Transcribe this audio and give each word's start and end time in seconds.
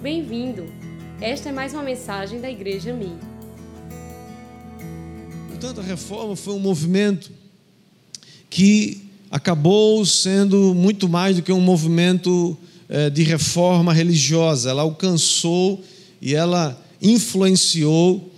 Bem-vindo! 0.00 0.64
Esta 1.20 1.48
é 1.48 1.52
mais 1.52 1.74
uma 1.74 1.82
mensagem 1.82 2.40
da 2.40 2.48
Igreja 2.48 2.92
Mi. 2.92 3.10
Portanto, 5.48 5.80
a 5.80 5.82
reforma 5.82 6.36
foi 6.36 6.54
um 6.54 6.60
movimento 6.60 7.32
que 8.48 9.02
acabou 9.28 10.06
sendo 10.06 10.72
muito 10.72 11.08
mais 11.08 11.34
do 11.34 11.42
que 11.42 11.52
um 11.52 11.60
movimento 11.60 12.56
eh, 12.88 13.10
de 13.10 13.24
reforma 13.24 13.92
religiosa. 13.92 14.70
Ela 14.70 14.82
alcançou 14.82 15.82
e 16.22 16.32
ela 16.32 16.80
influenciou 17.02 18.32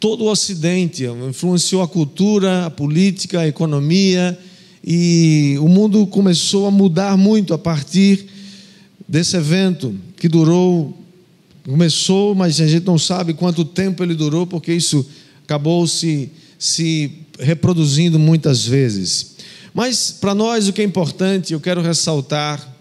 todo 0.00 0.24
o 0.24 0.30
Ocidente, 0.30 1.04
influenciou 1.04 1.80
a 1.80 1.86
cultura, 1.86 2.66
a 2.66 2.70
política, 2.70 3.38
a 3.38 3.46
economia, 3.46 4.36
e 4.82 5.56
o 5.60 5.68
mundo 5.68 6.08
começou 6.08 6.66
a 6.66 6.72
mudar 6.72 7.16
muito 7.16 7.54
a 7.54 7.58
partir 7.58 8.26
desse 9.08 9.36
evento 9.36 9.94
que 10.16 10.28
durou, 10.28 11.03
começou, 11.64 12.34
mas 12.34 12.60
a 12.60 12.66
gente 12.66 12.86
não 12.86 12.98
sabe 12.98 13.32
quanto 13.32 13.64
tempo 13.64 14.02
ele 14.02 14.14
durou, 14.14 14.46
porque 14.46 14.72
isso 14.72 15.04
acabou 15.42 15.86
se, 15.86 16.30
se 16.58 17.10
reproduzindo 17.38 18.18
muitas 18.18 18.64
vezes. 18.64 19.34
Mas 19.72 20.10
para 20.10 20.34
nós 20.34 20.68
o 20.68 20.72
que 20.72 20.82
é 20.82 20.84
importante, 20.84 21.52
eu 21.52 21.60
quero 21.60 21.80
ressaltar 21.80 22.72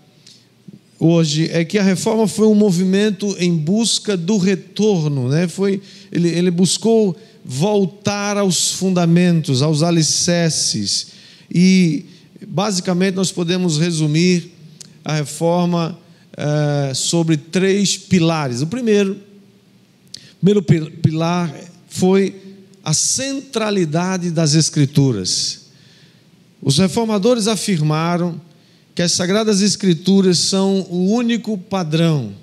hoje 1.00 1.50
é 1.52 1.66
que 1.66 1.78
a 1.78 1.84
reforma 1.84 2.28
foi 2.28 2.48
um 2.48 2.56
movimento 2.56 3.36
em 3.40 3.56
busca 3.56 4.16
do 4.16 4.38
retorno, 4.38 5.28
né? 5.28 5.48
Foi 5.48 5.82
ele, 6.12 6.30
ele 6.30 6.52
buscou 6.52 7.18
voltar 7.44 8.38
aos 8.38 8.72
fundamentos, 8.72 9.62
aos 9.62 9.82
alicerces 9.82 11.08
e 11.54 12.06
basicamente 12.48 13.16
nós 13.16 13.32
podemos 13.32 13.78
resumir 13.78 14.52
a 15.04 15.16
reforma 15.16 15.98
é, 16.38 16.94
sobre 16.94 17.38
três 17.38 17.98
pilares. 17.98 18.62
O 18.62 18.68
primeiro, 18.68 19.20
primeiro 20.40 20.62
pilar 21.02 21.54
foi 21.88 22.36
a 22.84 22.94
centralidade 22.94 24.32
das 24.32 24.56
Escrituras. 24.56 25.62
Os 26.62 26.78
reformadores 26.78 27.48
afirmaram 27.48 28.40
que 28.96 29.02
as 29.02 29.12
Sagradas 29.12 29.62
Escrituras 29.62 30.38
são 30.38 30.82
o 30.90 31.12
único 31.12 31.58
padrão, 31.58 32.34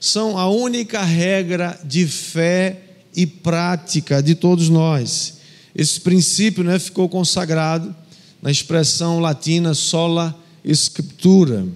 são 0.00 0.38
a 0.38 0.48
única 0.48 1.02
regra 1.02 1.78
de 1.84 2.06
fé 2.06 2.80
e 3.14 3.26
prática 3.26 4.22
de 4.22 4.34
todos 4.34 4.68
nós. 4.68 5.38
Esse 5.74 6.00
princípio 6.00 6.64
né, 6.64 6.78
ficou 6.78 7.08
consagrado 7.08 7.94
na 8.42 8.50
expressão 8.50 9.20
latina 9.20 9.74
sola 9.74 10.38
scriptura, 10.64 11.66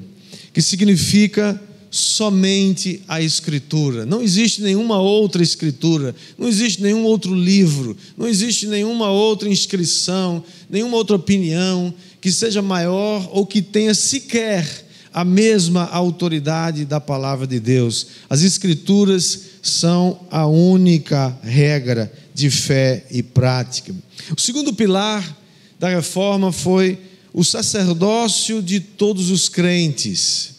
que 0.52 0.62
significa 0.62 1.60
somente 1.90 3.02
a 3.08 3.20
Escritura. 3.20 4.06
Não 4.06 4.22
existe 4.22 4.62
nenhuma 4.62 5.00
outra 5.00 5.42
Escritura, 5.42 6.14
não 6.38 6.48
existe 6.48 6.82
nenhum 6.82 7.02
outro 7.04 7.34
livro, 7.34 7.96
não 8.16 8.28
existe 8.28 8.66
nenhuma 8.66 9.10
outra 9.10 9.48
inscrição, 9.48 10.42
nenhuma 10.68 10.96
outra 10.96 11.16
opinião 11.16 11.92
que 12.20 12.30
seja 12.30 12.62
maior 12.62 13.28
ou 13.32 13.44
que 13.44 13.60
tenha 13.60 13.94
sequer 13.94 14.86
a 15.12 15.24
mesma 15.24 15.86
autoridade 15.86 16.84
da 16.84 17.00
palavra 17.00 17.46
de 17.46 17.58
Deus. 17.58 18.06
As 18.28 18.42
Escrituras 18.42 19.40
são 19.60 20.20
a 20.30 20.46
única 20.46 21.36
regra 21.42 22.12
de 22.32 22.48
fé 22.48 23.04
e 23.10 23.22
prática. 23.22 23.92
O 24.36 24.40
segundo 24.40 24.72
pilar 24.72 25.36
da 25.78 25.88
reforma 25.88 26.52
foi 26.52 26.98
o 27.32 27.44
sacerdócio 27.44 28.62
de 28.62 28.80
todos 28.80 29.30
os 29.30 29.48
crentes. 29.48 30.54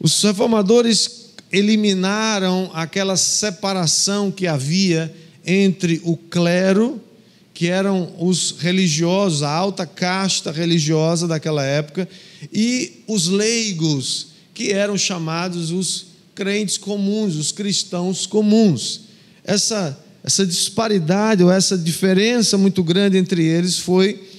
Os 0.00 0.20
reformadores 0.22 1.24
eliminaram 1.52 2.70
aquela 2.74 3.16
separação 3.16 4.30
que 4.30 4.46
havia 4.46 5.14
entre 5.46 6.00
o 6.04 6.16
clero, 6.16 7.00
que 7.52 7.68
eram 7.68 8.12
os 8.18 8.56
religiosos, 8.58 9.42
a 9.42 9.50
alta 9.50 9.86
casta 9.86 10.50
religiosa 10.50 11.28
daquela 11.28 11.64
época, 11.64 12.08
e 12.52 13.04
os 13.06 13.28
leigos, 13.28 14.28
que 14.52 14.72
eram 14.72 14.98
chamados 14.98 15.70
os 15.70 16.06
crentes 16.34 16.76
comuns, 16.76 17.36
os 17.36 17.52
cristãos 17.52 18.26
comuns. 18.26 19.02
Essa, 19.44 19.96
essa 20.24 20.44
disparidade 20.44 21.44
ou 21.44 21.52
essa 21.52 21.78
diferença 21.78 22.58
muito 22.58 22.82
grande 22.82 23.16
entre 23.16 23.44
eles 23.44 23.78
foi 23.78 24.33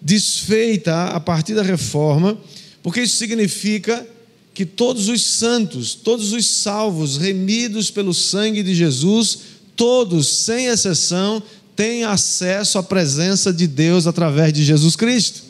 desfeita 0.00 1.06
a 1.06 1.20
partir 1.20 1.54
da 1.54 1.62
reforma, 1.62 2.38
porque 2.82 3.02
isso 3.02 3.16
significa 3.16 4.06
que 4.54 4.64
todos 4.64 5.08
os 5.08 5.22
santos, 5.22 5.94
todos 5.94 6.32
os 6.32 6.46
salvos, 6.46 7.16
remidos 7.16 7.90
pelo 7.90 8.12
sangue 8.12 8.62
de 8.62 8.74
Jesus, 8.74 9.38
todos, 9.76 10.28
sem 10.28 10.66
exceção, 10.66 11.42
têm 11.76 12.04
acesso 12.04 12.78
à 12.78 12.82
presença 12.82 13.52
de 13.52 13.66
Deus 13.66 14.06
através 14.06 14.52
de 14.52 14.64
Jesus 14.64 14.96
Cristo. 14.96 15.42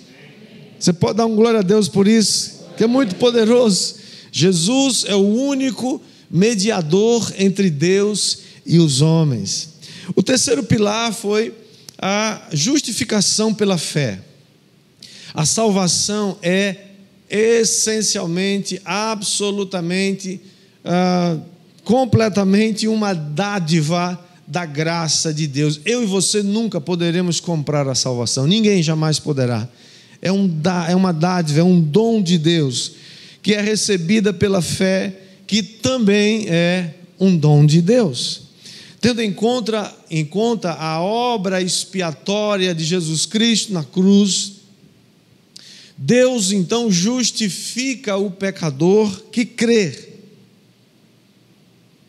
Você 0.78 0.92
pode 0.92 1.18
dar 1.18 1.26
um 1.26 1.34
glória 1.34 1.60
a 1.60 1.62
Deus 1.62 1.88
por 1.88 2.06
isso, 2.06 2.60
que 2.76 2.84
é 2.84 2.86
muito 2.86 3.16
poderoso. 3.16 3.96
Jesus 4.32 5.04
é 5.06 5.14
o 5.14 5.26
único 5.26 6.00
mediador 6.30 7.32
entre 7.36 7.68
Deus 7.68 8.38
e 8.64 8.78
os 8.78 9.00
homens. 9.00 9.70
O 10.14 10.22
terceiro 10.22 10.62
pilar 10.62 11.12
foi 11.12 11.52
a 11.98 12.48
justificação 12.52 13.52
pela 13.52 13.76
fé. 13.76 14.20
A 15.34 15.46
salvação 15.46 16.36
é 16.42 16.76
essencialmente, 17.30 18.80
absolutamente, 18.84 20.40
ah, 20.84 21.38
completamente 21.84 22.88
uma 22.88 23.14
dádiva 23.14 24.18
da 24.46 24.66
graça 24.66 25.32
de 25.32 25.46
Deus. 25.46 25.80
Eu 25.84 26.02
e 26.02 26.06
você 26.06 26.42
nunca 26.42 26.80
poderemos 26.80 27.38
comprar 27.38 27.86
a 27.88 27.94
salvação, 27.94 28.46
ninguém 28.46 28.82
jamais 28.82 29.20
poderá. 29.20 29.68
É, 30.20 30.30
um, 30.32 30.50
é 30.88 30.94
uma 30.94 31.12
dádiva, 31.12 31.60
é 31.60 31.64
um 31.64 31.80
dom 31.80 32.20
de 32.20 32.36
Deus, 32.36 32.92
que 33.42 33.54
é 33.54 33.60
recebida 33.60 34.32
pela 34.32 34.60
fé, 34.60 35.14
que 35.46 35.62
também 35.62 36.46
é 36.48 36.94
um 37.18 37.36
dom 37.36 37.64
de 37.64 37.80
Deus. 37.80 38.42
Tendo 39.00 39.22
em 39.22 39.32
conta, 39.32 39.94
em 40.10 40.24
conta 40.24 40.72
a 40.72 41.00
obra 41.00 41.62
expiatória 41.62 42.74
de 42.74 42.84
Jesus 42.84 43.24
Cristo 43.24 43.72
na 43.72 43.82
cruz, 43.82 44.59
Deus 46.02 46.50
então 46.50 46.90
justifica 46.90 48.16
o 48.16 48.30
pecador 48.30 49.24
que 49.30 49.44
crê, 49.44 50.14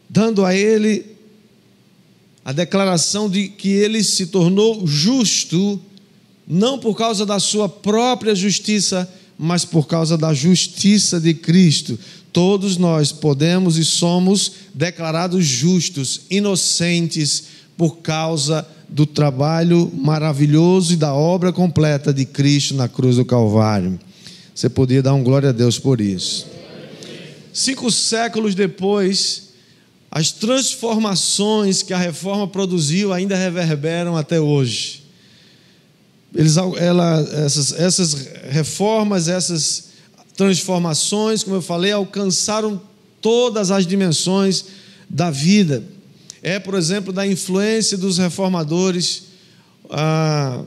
dando 0.09 0.45
a 0.45 0.55
ele 0.55 1.05
a 2.45 2.53
declaração 2.53 3.29
de 3.29 3.49
que 3.49 3.67
ele 3.67 4.01
se 4.01 4.27
tornou 4.27 4.87
justo, 4.87 5.77
não 6.47 6.79
por 6.79 6.95
causa 6.95 7.25
da 7.25 7.37
sua 7.37 7.67
própria 7.67 8.33
justiça, 8.33 9.13
mas 9.37 9.65
por 9.65 9.85
causa 9.85 10.17
da 10.17 10.33
justiça 10.33 11.19
de 11.19 11.33
Cristo. 11.33 11.99
Todos 12.31 12.77
nós 12.77 13.11
podemos 13.11 13.77
e 13.77 13.83
somos 13.83 14.53
declarados 14.73 15.45
justos, 15.45 16.21
inocentes, 16.29 17.43
por 17.75 17.97
causa 17.97 18.65
do 18.91 19.05
trabalho 19.05 19.89
maravilhoso 19.95 20.93
e 20.93 20.97
da 20.97 21.13
obra 21.13 21.53
completa 21.53 22.13
de 22.13 22.25
Cristo 22.25 22.75
na 22.75 22.89
cruz 22.89 23.15
do 23.15 23.23
Calvário. 23.23 23.97
Você 24.53 24.67
podia 24.67 25.01
dar 25.01 25.13
um 25.13 25.23
glória 25.23 25.49
a 25.49 25.53
Deus 25.53 25.79
por 25.79 26.01
isso. 26.01 26.45
Cinco 27.53 27.89
séculos 27.89 28.53
depois, 28.53 29.53
as 30.11 30.31
transformações 30.31 31.81
que 31.81 31.93
a 31.93 31.97
reforma 31.97 32.45
produziu 32.47 33.13
ainda 33.13 33.35
reverberam 33.35 34.17
até 34.17 34.41
hoje. 34.41 35.03
Eles, 36.35 36.57
ela, 36.57 37.19
essas, 37.45 37.71
essas 37.73 38.13
reformas, 38.49 39.29
essas 39.29 39.91
transformações, 40.35 41.43
como 41.43 41.55
eu 41.55 41.61
falei, 41.61 41.93
alcançaram 41.93 42.81
todas 43.21 43.71
as 43.71 43.87
dimensões 43.87 44.65
da 45.09 45.31
vida 45.31 45.83
é, 46.43 46.57
por 46.59 46.73
exemplo, 46.73 47.13
da 47.13 47.25
influência 47.25 47.97
dos 47.97 48.17
reformadores, 48.17 49.23
ah, 49.89 50.63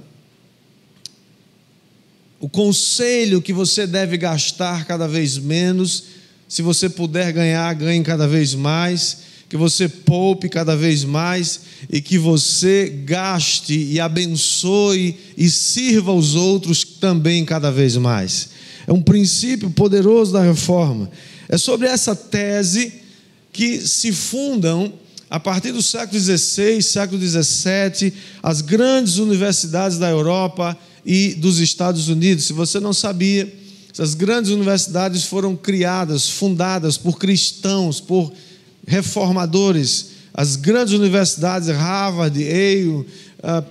o 2.38 2.49
conselho 2.49 3.43
que 3.43 3.53
você 3.53 3.87
deve 3.87 4.17
gastar 4.17 4.85
cada 4.85 5.09
vez 5.09 5.38
menos, 5.38 6.05
se 6.49 6.62
você 6.62 6.88
puder 6.88 7.32
ganhar, 7.32 7.75
ganhe 7.75 8.05
cada 8.05 8.29
vez 8.29 8.55
mais, 8.55 9.19
que 9.49 9.56
você 9.56 9.88
poupe 9.88 10.49
cada 10.49 10.76
vez 10.76 11.05
mais 11.05 11.61
e 11.91 12.00
que 12.00 12.19
você 12.19 12.88
gaste 13.05 13.75
e 13.75 13.99
abençoe 13.99 15.17
e 15.37 15.49
sirva 15.49 16.12
os 16.12 16.35
outros 16.35 16.85
também 16.85 17.44
cada 17.44 17.71
vez 17.71 17.97
mais. 17.97 18.50
É 18.87 18.93
um 18.93 19.03
princípio 19.03 19.71
poderoso 19.71 20.32
da 20.32 20.43
reforma. 20.43 21.11
É 21.49 21.56
sobre 21.56 21.88
essa 21.88 22.15
tese 22.15 22.93
que 23.53 23.81
se 23.81 24.12
fundam 24.12 24.93
a 25.34 25.40
partir 25.40 25.72
do 25.72 25.82
século 25.82 26.20
XVI, 26.20 26.81
século 26.81 27.20
XVII, 27.20 28.12
as 28.40 28.60
grandes 28.60 29.19
universidades 29.19 29.98
da 29.98 30.08
Europa 30.08 30.78
e 31.04 31.34
dos 31.34 31.58
Estados 31.58 32.08
Unidos. 32.08 32.44
Se 32.44 32.52
você 32.52 32.78
não 32.78 32.92
sabia, 32.92 33.52
essas 33.92 34.14
grandes 34.14 34.52
universidades 34.52 35.25
foram 35.25 35.56
criadas, 35.56 36.31
fundadas 36.31 36.96
por 36.96 37.19
cristãos, 37.19 38.00
por 38.00 38.32
reformadores, 38.86 40.10
as 40.32 40.54
grandes 40.54 40.94
universidades, 40.94 41.69
Harvard, 41.69 42.40
Yale, 42.40 43.04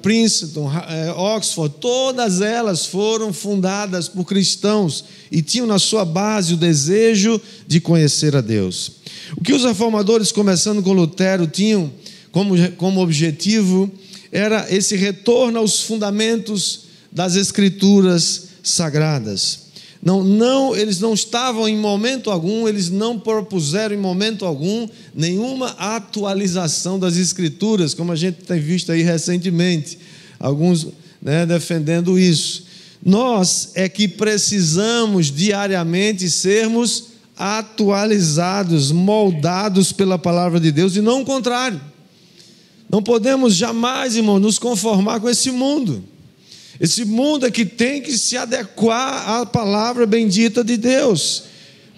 Princeton, 0.02 0.68
uh, 0.68 1.20
Oxford, 1.20 1.76
todas 1.80 2.42
elas 2.42 2.86
foram 2.86 3.34
fundadas 3.34 4.08
por 4.08 4.26
cristãos 4.26 5.04
e 5.32 5.42
tinham 5.42 5.66
na 5.66 5.80
sua 5.80 6.06
base 6.06 6.54
o 6.54 6.58
desejo 6.58 7.42
de 7.66 7.80
conhecer 7.80 8.36
a 8.36 8.42
Deus. 8.42 8.92
O 9.36 9.44
que 9.44 9.54
os 9.54 9.64
reformadores, 9.64 10.32
começando 10.32 10.84
com 10.84 10.94
Lutero, 10.94 11.48
tinham 11.48 11.92
como, 12.32 12.56
como 12.74 13.02
objetivo 13.02 13.92
era 14.32 14.68
esse 14.70 14.96
retorno 14.96 15.60
aos 15.60 15.82
fundamentos 15.82 16.82
das 17.12 17.36
Escrituras 17.36 18.50
sagradas. 18.62 19.63
Não, 20.04 20.22
não, 20.22 20.76
eles 20.76 21.00
não 21.00 21.14
estavam 21.14 21.68
em 21.68 21.78
momento 21.78 22.30
algum, 22.30 22.68
eles 22.68 22.90
não 22.90 23.18
propuseram 23.18 23.96
em 23.96 24.00
momento 24.00 24.44
algum 24.44 24.88
nenhuma 25.16 25.70
atualização 25.80 27.00
das 27.00 27.16
Escrituras, 27.16 27.94
como 27.94 28.12
a 28.12 28.16
gente 28.16 28.44
tem 28.44 28.60
visto 28.60 28.92
aí 28.92 29.02
recentemente, 29.02 29.98
alguns 30.38 30.88
né, 31.22 31.46
defendendo 31.46 32.20
isso. 32.20 32.66
Nós 33.06 33.72
é 33.76 33.88
que 33.88 34.08
precisamos 34.10 35.32
diariamente 35.32 36.30
sermos 36.30 37.06
atualizados, 37.38 38.92
moldados 38.92 39.94
pela 39.94 40.20
palavra 40.20 40.60
de 40.60 40.72
Deus 40.72 40.98
e 40.98 41.02
não 41.02 41.22
o 41.22 41.26
contrário. 41.26 41.80
Não 42.90 43.02
podemos 43.02 43.56
jamais, 43.56 44.18
irmão, 44.18 44.38
nos 44.38 44.60
conformar 44.60 45.22
com 45.22 45.30
esse 45.30 45.50
mundo. 45.50 46.04
Esse 46.80 47.06
mundo 47.06 47.46
é 47.46 47.52
que 47.52 47.66
tem 47.66 48.02
que 48.02 48.18
se 48.18 48.36
adequar 48.36 49.30
à 49.30 49.46
palavra 49.46 50.06
bendita 50.06 50.64
de 50.64 50.78
Deus, 50.78 51.44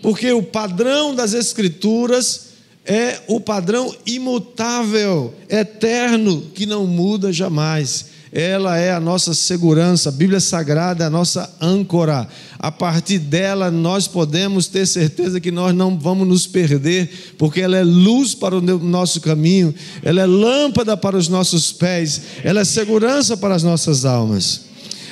porque 0.02 0.32
o 0.32 0.44
padrão 0.44 1.16
das 1.16 1.34
Escrituras 1.34 2.46
é 2.86 3.20
o 3.28 3.40
padrão 3.40 3.94
imutável, 4.06 5.34
eterno, 5.50 6.52
que 6.54 6.66
não 6.66 6.86
muda 6.86 7.34
jamais. 7.34 8.06
Ela 8.32 8.78
é 8.78 8.92
a 8.92 9.00
nossa 9.00 9.34
segurança, 9.34 10.10
a 10.10 10.12
Bíblia 10.12 10.40
Sagrada 10.40 11.06
é 11.06 11.08
a 11.08 11.10
nossa 11.10 11.52
âncora. 11.60 12.28
A 12.66 12.72
partir 12.72 13.20
dela 13.20 13.70
nós 13.70 14.08
podemos 14.08 14.66
ter 14.66 14.88
certeza 14.88 15.40
que 15.40 15.52
nós 15.52 15.72
não 15.72 16.00
vamos 16.00 16.28
nos 16.28 16.48
perder, 16.48 17.36
porque 17.38 17.62
ela 17.62 17.78
é 17.78 17.84
luz 17.84 18.34
para 18.34 18.58
o 18.58 18.80
nosso 18.80 19.22
caminho, 19.22 19.72
ela 20.02 20.22
é 20.22 20.26
lâmpada 20.26 20.98
para 20.98 21.16
os 21.16 21.28
nossos 21.28 21.72
pés, 21.72 22.22
ela 22.44 22.62
é 22.62 22.66
segurança 22.66 23.38
para 23.38 23.54
as 23.54 23.62
nossas 23.62 24.04
almas. 24.04 24.62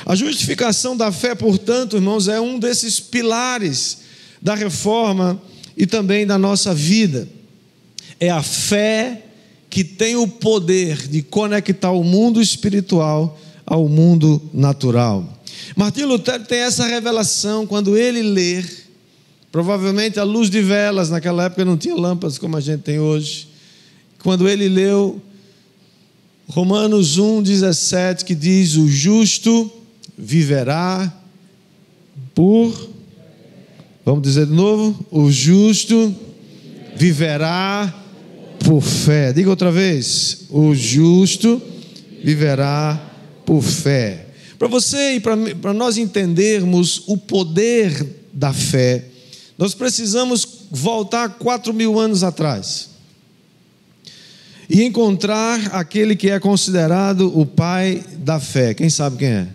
A 0.04 0.16
justificação 0.16 0.98
da 0.98 1.12
fé, 1.12 1.36
portanto, 1.36 1.96
irmãos, 1.96 2.28
é 2.28 2.42
um 2.42 2.58
desses 2.58 3.00
pilares 3.00 4.00
da 4.42 4.56
reforma 4.56 5.40
e 5.78 5.86
também 5.86 6.26
da 6.26 6.40
nossa 6.40 6.74
vida. 6.74 7.30
É 8.20 8.32
a 8.32 8.42
fé 8.42 9.26
que 9.70 9.84
tem 9.84 10.16
o 10.16 10.28
poder 10.28 11.08
de 11.08 11.22
conectar 11.22 11.92
o 11.92 12.04
mundo 12.04 12.42
espiritual 12.42 13.40
ao 13.64 13.88
mundo 13.88 14.42
natural. 14.52 15.43
Martim 15.76 16.04
Lutero 16.04 16.44
tem 16.44 16.60
essa 16.60 16.86
revelação 16.86 17.66
quando 17.66 17.98
ele 17.98 18.22
lê, 18.22 18.64
provavelmente 19.52 20.20
à 20.20 20.24
luz 20.24 20.50
de 20.50 20.62
velas, 20.62 21.10
naquela 21.10 21.46
época 21.46 21.66
não 21.66 21.78
tinha 21.78 21.96
lâmpadas 21.96 22.38
como 22.38 22.58
a 22.58 22.62
gente 22.62 22.82
tem 22.82 23.00
hoje. 23.00 23.48
Quando 24.20 24.48
ele 24.48 24.68
leu 24.70 25.22
Romanos 26.48 27.20
1,17, 27.20 28.24
que 28.24 28.36
diz: 28.36 28.76
O 28.76 28.88
justo 28.88 29.72
viverá 30.18 31.14
por. 32.36 32.90
Vamos 34.06 34.22
dizer 34.22 34.46
de 34.46 34.54
novo? 34.54 35.06
O 35.10 35.32
justo 35.32 36.14
viverá 36.96 37.94
por 38.60 38.82
fé. 38.82 39.34
Diga 39.34 39.50
outra 39.50 39.72
vez: 39.72 40.46
o 40.50 40.74
justo 40.76 41.62
viverá 42.24 43.12
por 43.46 43.62
fé. 43.62 44.23
Para 44.58 44.68
você 44.68 45.16
e 45.16 45.20
para 45.20 45.74
nós 45.74 45.98
entendermos 45.98 47.04
o 47.08 47.18
poder 47.18 48.06
da 48.32 48.54
fé, 48.54 49.06
nós 49.58 49.74
precisamos 49.74 50.48
voltar 50.72 51.30
quatro 51.38 51.74
mil 51.74 52.00
anos 52.00 52.24
atrás 52.24 52.90
e 54.70 54.84
encontrar 54.84 55.76
aquele 55.76 56.16
que 56.16 56.30
é 56.30 56.40
considerado 56.40 57.38
o 57.38 57.46
pai 57.46 58.04
da 58.18 58.40
fé. 58.40 58.74
Quem 58.74 58.90
sabe 58.90 59.18
quem 59.18 59.28
é? 59.28 59.48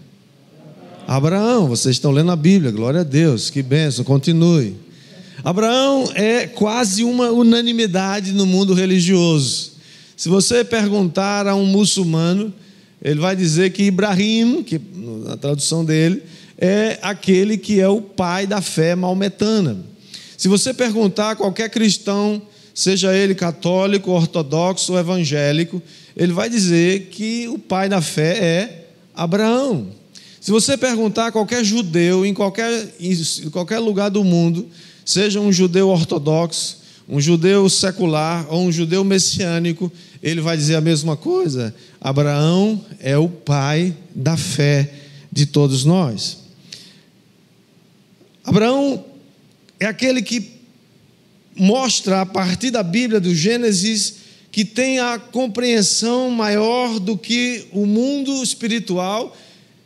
Abraão, 1.06 1.66
vocês 1.66 1.96
estão 1.96 2.10
lendo 2.10 2.30
a 2.30 2.36
Bíblia, 2.36 2.70
glória 2.70 3.00
a 3.00 3.04
Deus, 3.04 3.48
que 3.48 3.62
benção, 3.62 4.04
continue. 4.04 4.76
Abraão 5.42 6.10
é 6.14 6.46
quase 6.46 7.02
uma 7.02 7.30
unanimidade 7.30 8.32
no 8.32 8.44
mundo 8.44 8.74
religioso. 8.74 9.72
Se 10.16 10.28
você 10.28 10.64
perguntar 10.64 11.46
a 11.46 11.54
um 11.54 11.64
muçulmano, 11.64 12.52
ele 13.02 13.20
vai 13.20 13.36
dizer 13.36 13.70
que 13.70 13.84
Ibrahim, 13.84 14.62
que 14.62 14.80
na 15.24 15.36
tradução 15.36 15.84
dele, 15.84 16.22
é 16.58 16.98
aquele 17.02 17.56
que 17.56 17.80
é 17.80 17.88
o 17.88 18.00
pai 18.00 18.46
da 18.46 18.60
fé 18.60 18.94
maometana. 18.94 19.78
Se 20.36 20.48
você 20.48 20.74
perguntar 20.74 21.32
a 21.32 21.36
qualquer 21.36 21.70
cristão, 21.70 22.42
seja 22.74 23.14
ele 23.14 23.34
católico, 23.34 24.10
ortodoxo 24.10 24.92
ou 24.92 24.98
evangélico, 24.98 25.82
ele 26.16 26.32
vai 26.32 26.50
dizer 26.50 27.08
que 27.10 27.48
o 27.48 27.58
pai 27.58 27.88
da 27.88 28.00
fé 28.00 28.38
é 28.38 28.86
Abraão. 29.14 29.88
Se 30.40 30.50
você 30.50 30.76
perguntar 30.76 31.26
a 31.26 31.32
qualquer 31.32 31.64
judeu 31.64 32.24
em 32.24 32.32
qualquer, 32.32 32.94
em 33.00 33.50
qualquer 33.50 33.78
lugar 33.78 34.08
do 34.08 34.24
mundo, 34.24 34.68
seja 35.04 35.40
um 35.40 35.52
judeu 35.52 35.88
ortodoxo, 35.88 36.78
um 37.08 37.20
judeu 37.20 37.68
secular 37.70 38.46
ou 38.50 38.62
um 38.62 38.70
judeu 38.70 39.02
messiânico, 39.02 39.90
ele 40.22 40.40
vai 40.40 40.56
dizer 40.56 40.74
a 40.74 40.80
mesma 40.80 41.16
coisa. 41.16 41.74
Abraão 42.00 42.84
é 43.00 43.16
o 43.16 43.28
pai 43.28 43.96
da 44.14 44.36
fé 44.36 44.92
de 45.32 45.46
todos 45.46 45.84
nós. 45.84 46.38
Abraão 48.44 49.04
é 49.80 49.86
aquele 49.86 50.20
que 50.20 50.50
mostra 51.56 52.20
a 52.20 52.26
partir 52.26 52.70
da 52.70 52.82
Bíblia, 52.82 53.20
do 53.20 53.34
Gênesis, 53.34 54.14
que 54.50 54.64
tem 54.64 54.98
a 54.98 55.18
compreensão 55.18 56.30
maior 56.30 56.98
do 56.98 57.16
que 57.16 57.66
o 57.72 57.86
mundo 57.86 58.42
espiritual 58.42 59.36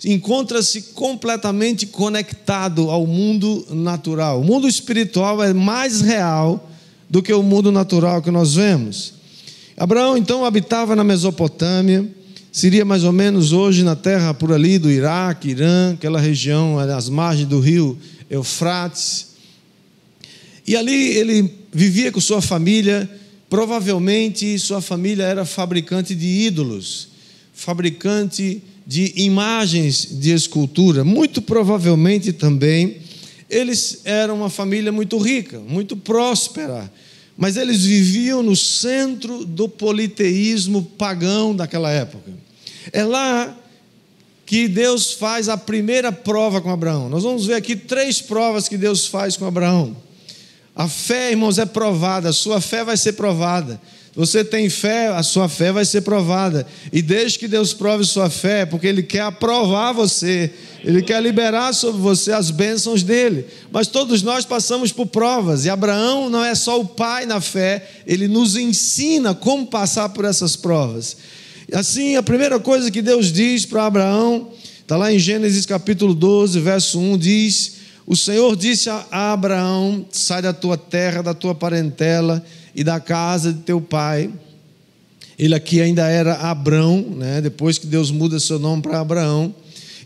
encontra-se 0.04 0.82
completamente 0.94 1.86
conectado 1.86 2.90
ao 2.90 3.06
mundo 3.06 3.64
natural. 3.70 4.40
O 4.40 4.44
mundo 4.44 4.66
espiritual 4.66 5.42
é 5.42 5.52
mais 5.52 6.00
real 6.00 6.71
do 7.12 7.22
que 7.22 7.30
o 7.30 7.42
mundo 7.42 7.70
natural 7.70 8.22
que 8.22 8.30
nós 8.30 8.54
vemos. 8.54 9.12
Abraão 9.76 10.16
então 10.16 10.46
habitava 10.46 10.96
na 10.96 11.04
Mesopotâmia, 11.04 12.10
seria 12.50 12.86
mais 12.86 13.04
ou 13.04 13.12
menos 13.12 13.52
hoje 13.52 13.82
na 13.82 13.94
terra 13.94 14.32
por 14.32 14.50
ali 14.50 14.78
do 14.78 14.90
Iraque, 14.90 15.50
Irã, 15.50 15.92
aquela 15.92 16.18
região 16.18 16.78
às 16.78 17.10
margens 17.10 17.46
do 17.46 17.60
rio 17.60 17.98
Eufrates. 18.30 19.26
E 20.66 20.74
ali 20.74 21.08
ele 21.18 21.52
vivia 21.70 22.10
com 22.10 22.18
sua 22.18 22.40
família, 22.40 23.08
provavelmente 23.50 24.58
sua 24.58 24.80
família 24.80 25.24
era 25.24 25.44
fabricante 25.44 26.14
de 26.14 26.26
ídolos, 26.26 27.08
fabricante 27.52 28.62
de 28.86 29.12
imagens 29.16 30.08
de 30.18 30.32
escultura. 30.32 31.04
Muito 31.04 31.42
provavelmente 31.42 32.32
também 32.32 33.02
eles 33.52 34.00
eram 34.06 34.36
uma 34.36 34.48
família 34.48 34.90
muito 34.90 35.18
rica, 35.18 35.60
muito 35.60 35.94
próspera, 35.94 36.90
mas 37.36 37.56
eles 37.56 37.84
viviam 37.84 38.42
no 38.42 38.54
centro 38.54 39.44
do 39.44 39.68
politeísmo 39.68 40.82
pagão 40.82 41.54
daquela 41.54 41.90
época. 41.90 42.30
É 42.92 43.04
lá 43.04 43.56
que 44.44 44.68
Deus 44.68 45.12
faz 45.12 45.48
a 45.48 45.56
primeira 45.56 46.12
prova 46.12 46.60
com 46.60 46.70
Abraão. 46.70 47.08
Nós 47.08 47.22
vamos 47.22 47.46
ver 47.46 47.54
aqui 47.54 47.74
três 47.74 48.20
provas 48.20 48.68
que 48.68 48.76
Deus 48.76 49.06
faz 49.06 49.36
com 49.36 49.46
Abraão. 49.46 49.96
A 50.74 50.88
fé, 50.88 51.30
irmãos, 51.30 51.58
é 51.58 51.66
provada, 51.66 52.28
a 52.28 52.32
sua 52.32 52.60
fé 52.60 52.84
vai 52.84 52.96
ser 52.96 53.12
provada. 53.12 53.80
Você 54.14 54.44
tem 54.44 54.68
fé, 54.68 55.08
a 55.08 55.22
sua 55.22 55.48
fé 55.48 55.72
vai 55.72 55.86
ser 55.86 56.02
provada. 56.02 56.66
E 56.92 57.00
desde 57.00 57.38
que 57.38 57.48
Deus 57.48 57.72
prove 57.72 58.04
sua 58.04 58.28
fé, 58.28 58.66
porque 58.66 58.86
Ele 58.86 59.02
quer 59.02 59.22
aprovar 59.22 59.92
você, 59.92 60.50
Ele 60.84 61.00
quer 61.00 61.22
liberar 61.22 61.72
sobre 61.72 61.98
você 61.98 62.30
as 62.30 62.50
bênçãos 62.50 63.02
dele. 63.02 63.46
Mas 63.70 63.86
todos 63.86 64.22
nós 64.22 64.44
passamos 64.44 64.92
por 64.92 65.06
provas, 65.06 65.64
e 65.64 65.70
Abraão 65.70 66.28
não 66.28 66.44
é 66.44 66.54
só 66.54 66.78
o 66.78 66.84
pai 66.84 67.24
na 67.24 67.40
fé, 67.40 67.88
ele 68.06 68.28
nos 68.28 68.54
ensina 68.54 69.34
como 69.34 69.66
passar 69.66 70.10
por 70.10 70.26
essas 70.26 70.56
provas. 70.56 71.16
Assim, 71.72 72.16
a 72.16 72.22
primeira 72.22 72.60
coisa 72.60 72.90
que 72.90 73.00
Deus 73.00 73.32
diz 73.32 73.64
para 73.64 73.86
Abraão, 73.86 74.50
está 74.78 74.94
lá 74.94 75.10
em 75.10 75.18
Gênesis 75.18 75.64
capítulo 75.64 76.14
12, 76.14 76.60
verso 76.60 77.00
1, 77.00 77.16
diz: 77.16 77.72
O 78.06 78.14
Senhor 78.14 78.54
disse 78.56 78.90
a 78.90 79.32
Abraão: 79.32 80.04
sai 80.10 80.42
da 80.42 80.52
tua 80.52 80.76
terra, 80.76 81.22
da 81.22 81.32
tua 81.32 81.54
parentela 81.54 82.44
e 82.74 82.82
da 82.84 83.00
casa 83.00 83.52
de 83.52 83.60
teu 83.60 83.80
pai. 83.80 84.30
Ele 85.38 85.54
aqui 85.54 85.80
ainda 85.80 86.06
era 86.08 86.34
Abrão, 86.34 87.00
né? 87.16 87.40
depois 87.40 87.78
que 87.78 87.86
Deus 87.86 88.10
muda 88.10 88.38
seu 88.38 88.58
nome 88.58 88.82
para 88.82 89.00
Abraão, 89.00 89.54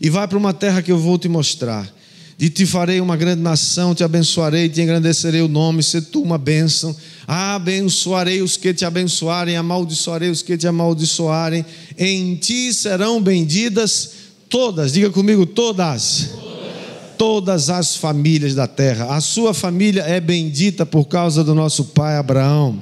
e 0.01 0.09
vai 0.09 0.27
para 0.27 0.37
uma 0.37 0.53
terra 0.53 0.81
que 0.81 0.91
eu 0.91 0.97
vou 0.97 1.17
te 1.17 1.27
mostrar. 1.27 1.91
De 2.37 2.51
te 2.51 2.67
farei 2.67 3.01
uma 3.01 3.17
grande 3.17 3.41
nação, 3.41 3.95
te 3.95 4.03
abençoarei, 4.03 4.69
te 4.69 4.79
engrandecerei 4.79 5.41
o 5.41 5.47
nome, 5.47 5.81
se 5.81 6.01
tu 6.01 6.21
uma 6.21 6.37
bênção. 6.37 6.95
Abençoarei 7.27 8.43
os 8.43 8.55
que 8.55 8.73
te 8.75 8.85
abençoarem, 8.85 9.57
amaldiçoarei 9.57 10.29
os 10.29 10.43
que 10.43 10.55
te 10.55 10.67
amaldiçoarem. 10.67 11.65
Em 11.97 12.35
ti 12.35 12.71
serão 12.73 13.19
benditas 13.19 14.11
todas, 14.47 14.93
diga 14.93 15.09
comigo, 15.09 15.47
todas. 15.47 16.29
Todas 16.31 16.46
as 17.69 17.95
famílias 17.95 18.53
da 18.53 18.67
terra. 18.67 19.15
A 19.15 19.21
sua 19.21 19.53
família 19.53 20.01
é 20.01 20.19
bendita 20.19 20.85
por 20.85 21.05
causa 21.05 21.43
do 21.43 21.55
nosso 21.55 21.85
pai 21.85 22.17
Abraão. 22.17 22.81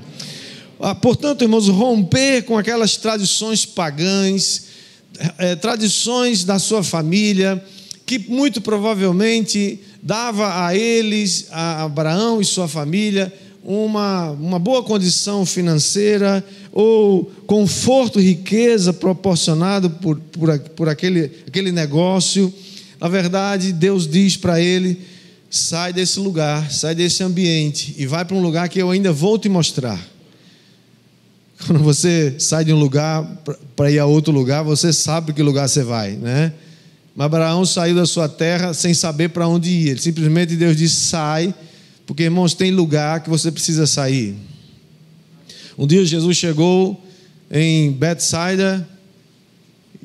Ah, 0.80 0.94
portanto, 0.94 1.42
irmãos, 1.44 1.68
romper 1.70 2.44
com 2.44 2.58
aquelas 2.58 2.98
tradições 2.98 3.66
pagãs, 3.66 4.66
eh, 5.38 5.56
tradições 5.56 6.44
da 6.44 6.60
sua 6.60 6.84
família, 6.84 7.64
que 8.06 8.20
muito 8.20 8.62
provavelmente 8.62 9.80
dava 10.04 10.66
a 10.66 10.76
eles, 10.76 11.48
a 11.50 11.84
Abraão 11.84 12.42
e 12.42 12.46
sua 12.46 12.68
família, 12.68 13.34
uma, 13.64 14.30
uma 14.32 14.60
boa 14.60 14.84
condição 14.84 15.44
financeira 15.46 16.46
ou 16.72 17.32
conforto 17.48 18.20
riqueza 18.20 18.94
proporcionado 18.94 19.90
por, 19.90 20.20
por, 20.20 20.60
por 20.60 20.90
aquele, 20.90 21.32
aquele 21.48 21.72
negócio. 21.72 22.54
Na 23.00 23.08
verdade, 23.08 23.74
Deus 23.74 24.08
diz 24.08 24.38
para 24.38 24.60
ele: 24.60 25.00
sai 25.50 25.94
desse 25.94 26.20
lugar, 26.20 26.72
sai 26.72 26.96
desse 26.96 27.24
ambiente 27.24 27.96
e 27.98 28.06
vai 28.06 28.26
para 28.26 28.36
um 28.36 28.42
lugar 28.42 28.68
que 28.70 28.80
eu 28.80 28.92
ainda 28.92 29.12
vou 29.12 29.38
te 29.38 29.50
mostrar. 29.50 30.00
Quando 31.66 31.80
você 31.80 32.36
sai 32.38 32.66
de 32.66 32.74
um 32.74 32.80
lugar 32.80 33.24
para 33.76 33.90
ir 33.90 34.00
a 34.00 34.06
outro 34.06 34.34
lugar, 34.34 34.64
você 34.64 34.92
sabe 34.92 35.34
que 35.34 35.42
lugar 35.42 35.70
você 35.70 35.84
vai, 35.84 36.12
né? 36.12 36.54
Mas 37.16 37.26
Abraão 37.26 37.66
saiu 37.66 37.96
da 37.96 38.06
sua 38.06 38.28
terra 38.28 38.74
sem 38.74 38.94
saber 38.94 39.30
para 39.30 39.48
onde 39.48 39.70
ir. 39.70 39.90
Ele, 39.90 40.02
simplesmente 40.02 40.56
Deus 40.56 40.76
disse: 40.76 40.96
sai, 40.96 41.54
porque 42.06 42.24
irmãos, 42.24 42.54
tem 42.54 42.72
lugar 42.72 43.22
que 43.22 43.30
você 43.30 43.52
precisa 43.52 43.88
sair. 43.88 44.36
Um 45.78 45.88
dia 45.88 46.06
Jesus 46.06 46.38
chegou 46.38 47.02
em 47.50 47.92
Bethsaida 47.92 48.88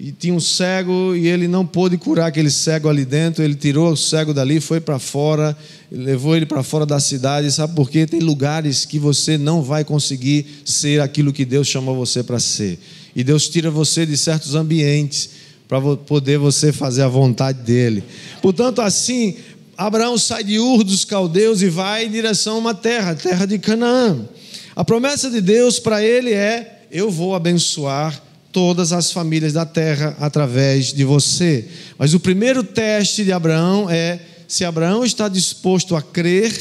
e 0.03 0.13
tinha 0.13 0.33
um 0.33 0.41
cego 0.41 1.15
e 1.15 1.29
ele 1.29 1.47
não 1.47 1.67
pôde 1.67 1.99
curar 1.99 2.29
aquele 2.29 2.51
cego 2.51 2.89
ali 2.89 3.05
dentro. 3.05 3.45
Ele 3.45 3.55
tirou 3.55 3.93
o 3.93 3.97
cego 3.97 4.33
dali, 4.33 4.59
foi 4.59 4.81
para 4.81 4.99
fora, 4.99 5.55
levou 5.93 6.35
ele 6.35 6.47
para 6.47 6.63
fora 6.63 6.87
da 6.87 6.99
cidade. 6.99 7.53
Sabe 7.53 7.75
por 7.75 7.91
quê? 7.91 8.07
Tem 8.07 8.19
lugares 8.19 8.87
que 8.87 8.99
você 8.99 9.37
não 9.37 9.61
vai 9.61 9.85
conseguir 9.85 10.63
ser 10.65 11.03
aquilo 11.03 11.35
que 11.35 11.45
Deus 11.45 11.69
chamou 11.69 11.95
você 11.95 12.23
para 12.23 12.41
ser. 12.41 12.79
E 13.15 13.23
Deus 13.23 13.47
tira 13.51 13.71
você 13.71 14.07
de 14.07 14.17
certos 14.17 14.55
ambientes 14.55 15.29
para 15.69 15.79
poder 15.97 16.39
você 16.39 16.73
fazer 16.73 17.03
a 17.03 17.09
vontade 17.09 17.61
dele. 17.63 18.03
Portanto, 18.41 18.81
assim, 18.81 19.37
Abraão 19.77 20.17
sai 20.17 20.43
de 20.43 20.59
Ur 20.59 20.83
dos 20.83 21.05
caldeus 21.05 21.61
e 21.61 21.69
vai 21.69 22.07
em 22.07 22.11
direção 22.11 22.55
a 22.55 22.59
uma 22.59 22.75
terra, 22.75 23.15
terra 23.15 23.45
de 23.45 23.59
Canaã. 23.59 24.27
A 24.75 24.83
promessa 24.83 25.29
de 25.29 25.43
Deus 25.43 25.79
para 25.79 26.03
ele 26.03 26.33
é: 26.33 26.87
eu 26.91 27.11
vou 27.11 27.35
abençoar 27.35 28.30
todas 28.53 28.93
as 28.93 29.13
famílias 29.13 29.53
da 29.53 29.65
terra 29.65 30.17
através 30.21 30.93
de 30.93 31.05
você. 31.05 31.67
Mas 31.99 32.15
o 32.15 32.21
primeiro 32.21 32.63
teste 32.63 33.25
de 33.25 33.33
Abraão 33.33 33.89
é 33.89 34.21
se 34.47 34.65
Abraão 34.65 35.05
está 35.05 35.29
disposto 35.29 35.95
a 35.95 36.03
crer 36.03 36.53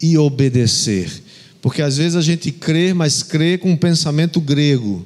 e 0.00 0.16
obedecer. 0.16 1.10
Porque 1.60 1.82
às 1.82 1.96
vezes 1.96 2.16
a 2.16 2.22
gente 2.22 2.50
crê, 2.50 2.94
mas 2.94 3.22
crê 3.22 3.58
com 3.58 3.70
um 3.70 3.76
pensamento 3.76 4.40
grego. 4.40 5.04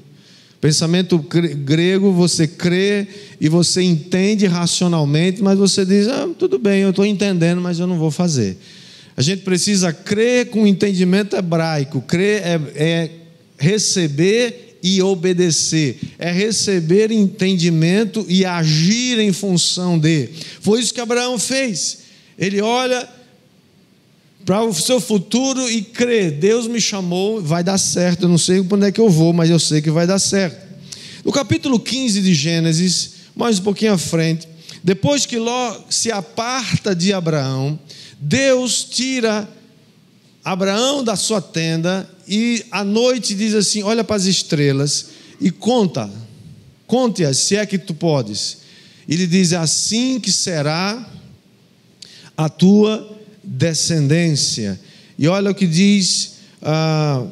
Pensamento 0.61 1.19
grego, 1.19 2.13
você 2.13 2.47
crê 2.47 3.07
e 3.41 3.49
você 3.49 3.83
entende 3.83 4.47
racionalmente, 4.47 5.43
mas 5.43 5.59
você 5.59 5.85
diz: 5.85 6.09
ah, 6.09 6.29
tudo 6.39 6.59
bem, 6.59 6.83
eu 6.83 6.91
estou 6.91 7.05
entendendo, 7.05 7.61
mas 7.61 7.79
eu 7.79 7.87
não 7.87 7.99
vou 7.99 8.11
fazer. 8.11 8.57
A 9.17 9.23
gente 9.23 9.43
precisa 9.43 9.93
crer 9.93 10.51
com 10.51 10.67
entendimento 10.67 11.37
hebraico. 11.37 12.01
Crer 12.01 12.43
é, 12.43 12.61
é 12.75 13.11
receber 13.59 14.64
e 14.85 15.01
obedecer, 15.01 15.99
é 16.19 16.31
receber 16.31 17.11
entendimento 17.11 18.27
e 18.29 18.45
agir 18.45 19.19
em 19.19 19.33
função 19.33 19.99
de. 19.99 20.29
Foi 20.61 20.79
isso 20.79 20.93
que 20.93 21.01
Abraão 21.01 21.39
fez. 21.39 22.01
Ele 22.39 22.61
olha 22.61 23.09
para 24.45 24.63
o 24.63 24.75
seu 24.75 25.01
futuro 25.01 25.71
e 25.71 25.81
crê: 25.81 26.31
Deus 26.31 26.67
me 26.67 26.83
chamou, 26.83 27.41
vai 27.41 27.65
dar 27.65 27.79
certo. 27.79 28.25
Eu 28.25 28.29
não 28.29 28.37
sei 28.37 28.61
onde 28.61 28.87
é 28.87 28.93
que 28.93 29.01
eu 29.01 29.09
vou, 29.09 29.33
mas 29.33 29.49
eu 29.49 29.59
sei 29.59 29.81
que 29.81 29.91
vai 29.91 30.07
dar 30.07 30.19
certo. 30.19 30.63
No 31.25 31.33
capítulo 31.33 31.81
15 31.81 32.21
de 32.21 32.35
Gênesis, 32.35 33.13
mais 33.35 33.59
um 33.59 33.63
pouquinho 33.63 33.95
à 33.95 33.99
frente, 33.99 34.47
depois 34.83 35.25
que 35.25 35.39
Ló 35.39 35.81
se 35.89 36.13
aparta 36.13 36.95
de 36.95 37.11
Abraão, 37.11 37.79
Deus 38.21 38.85
tira 38.85 39.49
Abraão 40.45 41.03
da 41.03 41.17
sua 41.17 41.41
tenda 41.41 42.07
e 42.29 42.65
à 42.71 42.85
noite 42.85 43.35
diz 43.35 43.55
assim: 43.55 43.83
Olha 43.83 44.05
para 44.05 44.17
as 44.17 44.25
estrelas 44.25 45.07
e 45.41 45.51
conta, 45.51 46.11
conte-as, 46.87 47.37
se 47.39 47.57
é 47.57 47.67
que 47.67 47.79
tu 47.79 47.95
podes. 47.95 48.59
Ele 49.09 49.27
diz: 49.27 49.53
Assim 49.53 50.19
que 50.21 50.33
será 50.33 51.11
a 52.37 52.49
tua 52.49 53.19
descendência. 53.43 54.81
E 55.19 55.29
olha 55.29 55.51
o 55.51 55.55
que 55.55 55.67
diz, 55.67 56.35
ah, 56.61 57.27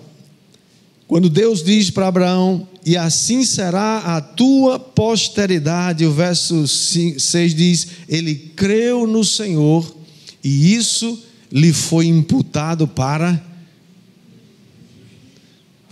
quando 1.09 1.29
Deus 1.29 1.63
diz 1.63 1.91
para 1.91 2.09
Abraão: 2.09 2.67
E 2.85 2.97
assim 2.97 3.45
será 3.45 3.99
a 3.99 4.21
tua 4.21 4.79
posteridade. 4.79 6.07
O 6.07 6.13
verso 6.13 6.67
6 6.67 7.55
diz: 7.55 7.87
Ele 8.09 8.35
creu 8.35 9.07
no 9.07 9.25
Senhor 9.25 9.95
e 10.43 10.75
isso 10.75 11.23
lhe 11.51 11.73
foi 11.73 12.07
imputado 12.07 12.89
para. 12.89 13.52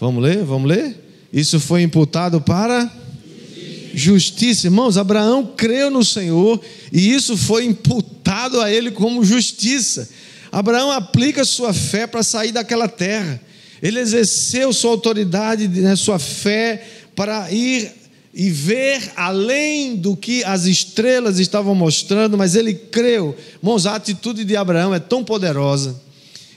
Vamos 0.01 0.23
ler? 0.23 0.43
Vamos 0.45 0.67
ler? 0.67 0.97
Isso 1.31 1.61
foi 1.61 1.83
imputado 1.83 2.41
para 2.41 2.91
justiça. 3.93 4.67
Irmãos, 4.67 4.97
Abraão 4.97 5.53
creu 5.55 5.91
no 5.91 6.03
Senhor 6.03 6.59
e 6.91 7.13
isso 7.13 7.37
foi 7.37 7.67
imputado 7.67 8.63
a 8.63 8.73
ele 8.73 8.91
como 8.91 9.23
justiça. 9.23 10.09
Abraão 10.51 10.91
aplica 10.91 11.45
sua 11.45 11.75
fé 11.75 12.07
para 12.07 12.23
sair 12.23 12.51
daquela 12.51 12.89
terra. 12.89 13.39
Ele 13.83 14.01
exerceu 14.01 14.73
sua 14.73 14.91
autoridade, 14.91 15.69
né, 15.69 15.95
sua 15.97 16.19
fé 16.19 16.83
para 17.15 17.51
ir 17.53 17.93
e 18.33 18.49
ver 18.49 19.13
além 19.17 19.97
do 19.97 20.17
que 20.17 20.43
as 20.45 20.65
estrelas 20.65 21.39
estavam 21.39 21.75
mostrando, 21.75 22.39
mas 22.39 22.55
ele 22.55 22.73
creu. 22.73 23.37
Irmãos, 23.63 23.85
a 23.85 23.97
atitude 23.97 24.45
de 24.45 24.57
Abraão 24.57 24.95
é 24.95 24.99
tão 24.99 25.23
poderosa 25.23 26.01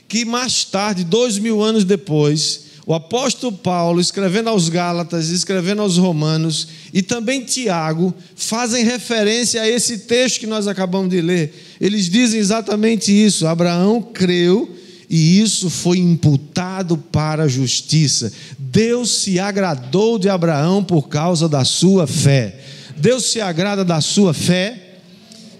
que 0.08 0.24
mais 0.24 0.64
tarde, 0.64 1.04
dois 1.04 1.38
mil 1.38 1.62
anos 1.62 1.84
depois, 1.84 2.64
o 2.86 2.92
apóstolo 2.92 3.52
Paulo, 3.56 4.00
escrevendo 4.00 4.50
aos 4.50 4.68
Gálatas, 4.68 5.30
escrevendo 5.30 5.80
aos 5.80 5.96
Romanos, 5.96 6.68
e 6.92 7.02
também 7.02 7.42
Tiago, 7.42 8.14
fazem 8.36 8.84
referência 8.84 9.62
a 9.62 9.68
esse 9.68 10.00
texto 10.00 10.40
que 10.40 10.46
nós 10.46 10.68
acabamos 10.68 11.08
de 11.08 11.20
ler. 11.20 11.76
Eles 11.80 12.10
dizem 12.10 12.38
exatamente 12.38 13.10
isso: 13.10 13.46
Abraão 13.46 14.02
creu 14.02 14.70
e 15.08 15.40
isso 15.40 15.70
foi 15.70 15.98
imputado 15.98 16.98
para 16.98 17.44
a 17.44 17.48
justiça. 17.48 18.32
Deus 18.58 19.22
se 19.22 19.38
agradou 19.38 20.18
de 20.18 20.28
Abraão 20.28 20.84
por 20.84 21.08
causa 21.08 21.48
da 21.48 21.64
sua 21.64 22.06
fé. 22.06 22.58
Deus 22.96 23.24
se 23.30 23.40
agrada 23.40 23.84
da 23.84 24.00
sua 24.00 24.34
fé. 24.34 24.98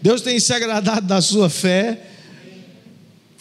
Deus 0.03 0.21
tem 0.21 0.39
se 0.39 0.53
agradado 0.53 1.07
da 1.07 1.23
sua 1.23 1.49
fé. 1.49 2.01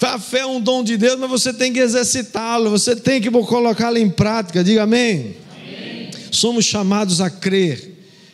A 0.05 0.19
fé 0.19 0.39
é 0.39 0.45
um 0.45 0.59
dom 0.59 0.83
de 0.83 0.97
Deus, 0.97 1.17
mas 1.19 1.29
você 1.29 1.53
tem 1.53 1.71
que 1.71 1.79
exercitá-lo, 1.79 2.69
você 2.69 2.95
tem 2.95 3.21
que 3.21 3.31
colocá-lo 3.31 3.97
em 3.97 4.09
prática. 4.09 4.63
Diga 4.63 4.83
amém. 4.83 5.35
amém. 5.51 6.11
Somos 6.31 6.65
chamados 6.65 7.21
a 7.21 7.29
crer, 7.29 7.93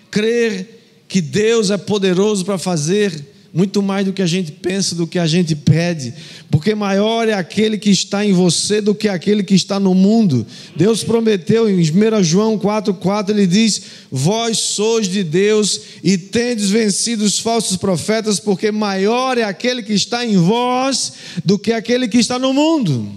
crer 0.09 0.79
que 1.07 1.21
Deus 1.21 1.71
é 1.71 1.77
poderoso 1.77 2.45
para 2.45 2.57
fazer 2.57 3.25
muito 3.53 3.81
mais 3.81 4.05
do 4.05 4.13
que 4.13 4.21
a 4.21 4.27
gente 4.27 4.51
pensa, 4.51 4.95
do 4.95 5.07
que 5.07 5.17
a 5.17 5.25
gente 5.25 5.55
pede, 5.55 6.13
porque 6.51 6.75
maior 6.75 7.27
é 7.27 7.33
aquele 7.33 7.77
que 7.77 7.89
está 7.89 8.25
em 8.25 8.31
você 8.31 8.81
do 8.81 8.93
que 8.93 9.09
aquele 9.09 9.43
que 9.43 9.55
está 9.55 9.79
no 9.79 9.93
mundo. 9.93 10.45
Deus 10.75 11.03
prometeu 11.03 11.69
em 11.69 11.79
1 11.79 12.23
João 12.23 12.57
4,4, 12.57 13.29
ele 13.29 13.47
diz: 13.47 13.81
Vós 14.11 14.57
sois 14.57 15.07
de 15.07 15.23
Deus 15.23 15.81
e 16.03 16.17
tendes 16.17 16.69
vencido 16.69 17.23
os 17.23 17.39
falsos 17.39 17.77
profetas, 17.77 18.39
porque 18.39 18.71
maior 18.71 19.37
é 19.37 19.43
aquele 19.43 19.81
que 19.81 19.93
está 19.93 20.25
em 20.25 20.37
vós 20.37 21.13
do 21.43 21.57
que 21.57 21.73
aquele 21.73 22.07
que 22.07 22.17
está 22.17 22.37
no 22.37 22.53
mundo. 22.53 23.09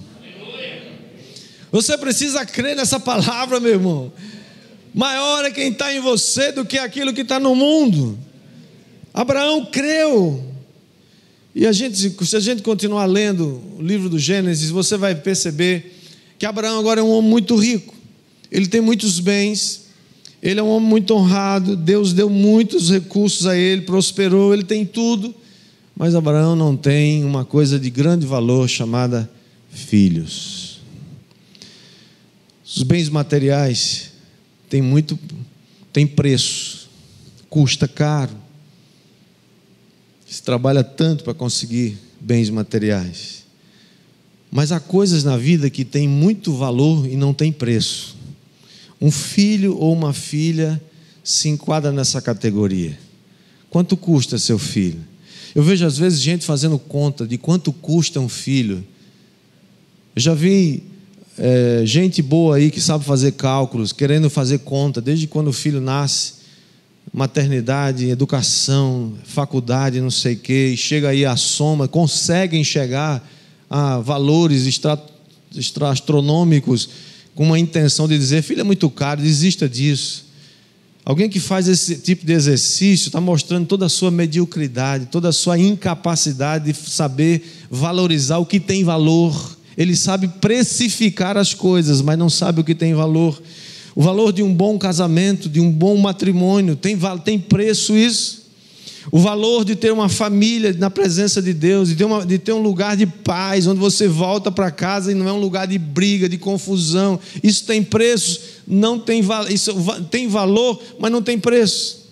Você 1.71 1.97
precisa 1.97 2.45
crer 2.45 2.77
nessa 2.77 3.01
palavra, 3.01 3.59
meu 3.59 3.73
irmão. 3.73 4.13
Maior 4.95 5.43
é 5.45 5.51
quem 5.51 5.73
está 5.73 5.95
em 5.95 6.01
você 6.01 6.53
do 6.53 6.67
que 6.67 6.79
aquilo 6.79 7.15
que 7.15 7.23
está 7.23 7.41
no 7.41 7.55
mundo. 7.55 8.19
Abraão 9.13 9.67
creu. 9.67 10.43
E 11.55 11.67
a 11.67 11.73
gente, 11.73 11.97
se 12.25 12.37
a 12.37 12.41
gente 12.41 12.63
continuar 12.63 13.05
lendo 13.05 13.61
o 13.79 13.83
livro 13.83 14.09
do 14.09 14.19
Gênesis, 14.19 14.71
você 14.71 14.97
vai 14.97 15.15
perceber 15.15 15.95
que 16.39 16.47
Abraão 16.47 16.79
agora 16.79 17.01
é 17.01 17.03
um 17.03 17.11
homem 17.11 17.31
muito 17.31 17.57
rico. 17.57 17.95
Ele 18.51 18.67
tem 18.67 18.81
muitos 18.81 19.21
bens, 19.21 19.87
ele 20.43 20.61
é 20.61 20.63
um 20.63 20.69
homem 20.69 20.89
muito 20.89 21.15
honrado, 21.15 21.77
Deus 21.77 22.13
deu 22.13 22.31
muitos 22.31 22.91
recursos 22.91 23.47
a 23.47 23.57
ele, 23.57 23.83
prosperou, 23.83 24.53
ele 24.53 24.65
tem 24.65 24.85
tudo. 24.85 25.35
Mas 25.95 26.15
Abraão 26.15 26.57
não 26.57 26.77
tem 26.77 27.23
uma 27.25 27.45
coisa 27.45 27.79
de 27.79 27.91
grande 27.91 28.27
valor 28.27 28.69
chamada 28.69 29.31
filhos. 29.71 30.81
Os 32.65 32.83
bens 32.83 33.11
materiais 33.11 34.13
têm 34.71 34.81
muito 34.81 35.19
tem 35.93 36.07
preço, 36.07 36.89
custa 37.51 37.87
caro. 37.87 38.42
Trabalha 40.45 40.83
tanto 40.83 41.25
para 41.25 41.35
conseguir 41.35 41.99
bens 42.21 42.51
materiais. 42.51 43.45
Mas 44.51 44.71
há 44.71 44.79
coisas 44.79 45.25
na 45.25 45.37
vida 45.37 45.71
que 45.71 45.85
têm 45.85 46.07
muito 46.07 46.53
valor 46.53 47.07
e 47.07 47.17
não 47.17 47.33
tem 47.33 47.51
preço. 47.51 48.17
Um 49.01 49.11
filho 49.11 49.77
ou 49.77 49.93
uma 49.93 50.13
filha 50.13 50.81
se 51.25 51.49
enquadra 51.49 51.91
nessa 51.91 52.21
categoria. 52.21 52.99
Quanto 53.71 53.97
custa 53.97 54.39
seu 54.39 54.59
filho? 54.59 55.01
Eu 55.55 55.63
vejo 55.63 55.87
às 55.87 55.97
vezes 55.97 56.21
gente 56.21 56.45
fazendo 56.45 56.79
conta 56.79 57.27
de 57.27 57.39
quanto 57.39 57.73
custa 57.73 58.21
um 58.21 58.29
filho. 58.29 58.85
Eu 60.15 60.23
já 60.23 60.35
vi 60.35 60.83
é, 61.39 61.83
gente 61.85 62.21
boa 62.21 62.57
aí 62.57 62.71
que 62.71 62.81
sabe 62.81 63.05
fazer 63.05 63.33
cálculos, 63.33 63.93
querendo 63.93 64.29
fazer 64.29 64.59
conta, 64.59 65.01
desde 65.01 65.27
quando 65.27 65.49
o 65.49 65.53
filho 65.53 65.81
nasce, 65.81 66.35
maternidade, 67.13 68.09
educação, 68.09 69.15
faculdade, 69.25 70.01
não 70.01 70.11
sei 70.11 70.35
o 70.35 70.39
quê, 70.39 70.73
e 70.75 70.77
chega 70.77 71.09
aí 71.09 71.25
a 71.25 71.37
soma, 71.37 71.89
conseguem 71.89 72.63
chegar 72.63 73.27
a 73.69 73.99
valores 73.99 74.67
extra, 74.67 75.03
extra 75.57 75.91
astronômicos 75.91 76.89
com 77.35 77.45
uma 77.45 77.59
intenção 77.59 78.07
de 78.07 78.19
dizer: 78.19 78.43
filho, 78.43 78.61
é 78.61 78.65
muito 78.65 78.89
caro, 78.91 79.23
desista 79.23 79.69
disso. 79.69 80.33
Alguém 81.05 81.29
que 81.29 81.41
faz 81.41 81.67
esse 81.67 81.97
tipo 81.97 82.25
de 82.25 82.33
exercício 82.33 83.09
está 83.09 83.21
mostrando 83.21 83.67
toda 83.67 83.87
a 83.87 83.89
sua 83.89 84.11
mediocridade, 84.11 85.07
toda 85.07 85.31
a 85.31 85.33
sua 85.33 85.59
incapacidade 85.59 86.73
de 86.73 86.91
saber 86.91 87.43
valorizar 87.69 88.39
o 88.39 88.47
que 88.47 88.61
tem 88.61 88.85
valor. 88.85 89.59
Ele 89.77 89.97
sabe 89.97 90.29
precificar 90.29 91.37
as 91.37 91.55
coisas, 91.55 92.01
mas 92.01 92.17
não 92.17 92.31
sabe 92.31 92.61
o 92.61 92.65
que 92.65 92.75
tem 92.75 92.95
valor. 92.95 93.43
O 93.95 94.03
valor 94.03 94.33
de 94.33 94.43
um 94.43 94.55
bom 94.55 94.79
casamento, 94.79 95.49
de 95.49 95.61
um 95.61 95.71
bom 95.71 95.97
matrimônio, 95.97 96.77
tem, 96.77 96.99
tem 97.25 97.39
preço 97.39 97.97
isso. 97.97 98.43
O 99.11 99.19
valor 99.19 99.65
de 99.65 99.75
ter 99.75 99.93
uma 99.93 100.09
família 100.09 100.73
na 100.79 100.89
presença 100.89 101.43
de 101.43 101.53
Deus, 101.53 101.89
de 101.89 101.97
ter, 101.97 102.05
uma, 102.05 102.25
de 102.25 102.39
ter 102.39 102.53
um 102.53 102.63
lugar 102.63 102.97
de 102.97 103.07
paz, 103.07 103.67
onde 103.67 103.81
você 103.81 104.07
volta 104.07 104.51
para 104.51 104.71
casa 104.71 105.11
e 105.11 105.15
não 105.15 105.29
é 105.29 105.33
um 105.33 105.41
lugar 105.41 105.67
de 105.67 105.77
briga, 105.77 106.29
de 106.29 106.39
confusão. 106.39 107.19
Isso 107.43 107.65
tem 107.65 107.83
preço, 107.83 108.41
não 108.67 108.99
tem, 108.99 109.23
isso 109.51 109.75
tem 110.11 110.29
valor, 110.29 110.81
mas 111.01 111.11
não 111.11 111.21
tem 111.21 111.39
preço. 111.39 112.03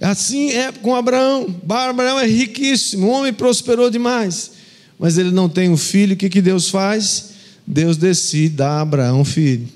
Assim 0.00 0.50
é 0.50 0.72
com 0.72 0.96
Abraão. 0.96 1.54
Abraão 1.68 2.18
é 2.18 2.26
riquíssimo, 2.26 3.06
o 3.06 3.10
homem 3.10 3.32
prosperou 3.32 3.88
demais, 3.88 4.50
mas 4.98 5.16
ele 5.16 5.30
não 5.30 5.48
tem 5.48 5.70
um 5.70 5.76
filho. 5.76 6.14
O 6.14 6.16
que, 6.16 6.28
que 6.28 6.42
Deus 6.42 6.68
faz? 6.68 7.30
Deus 7.64 7.96
decide 7.96 8.56
dar 8.56 8.70
a 8.70 8.80
Abraão 8.80 9.20
um 9.20 9.24
filho. 9.24 9.68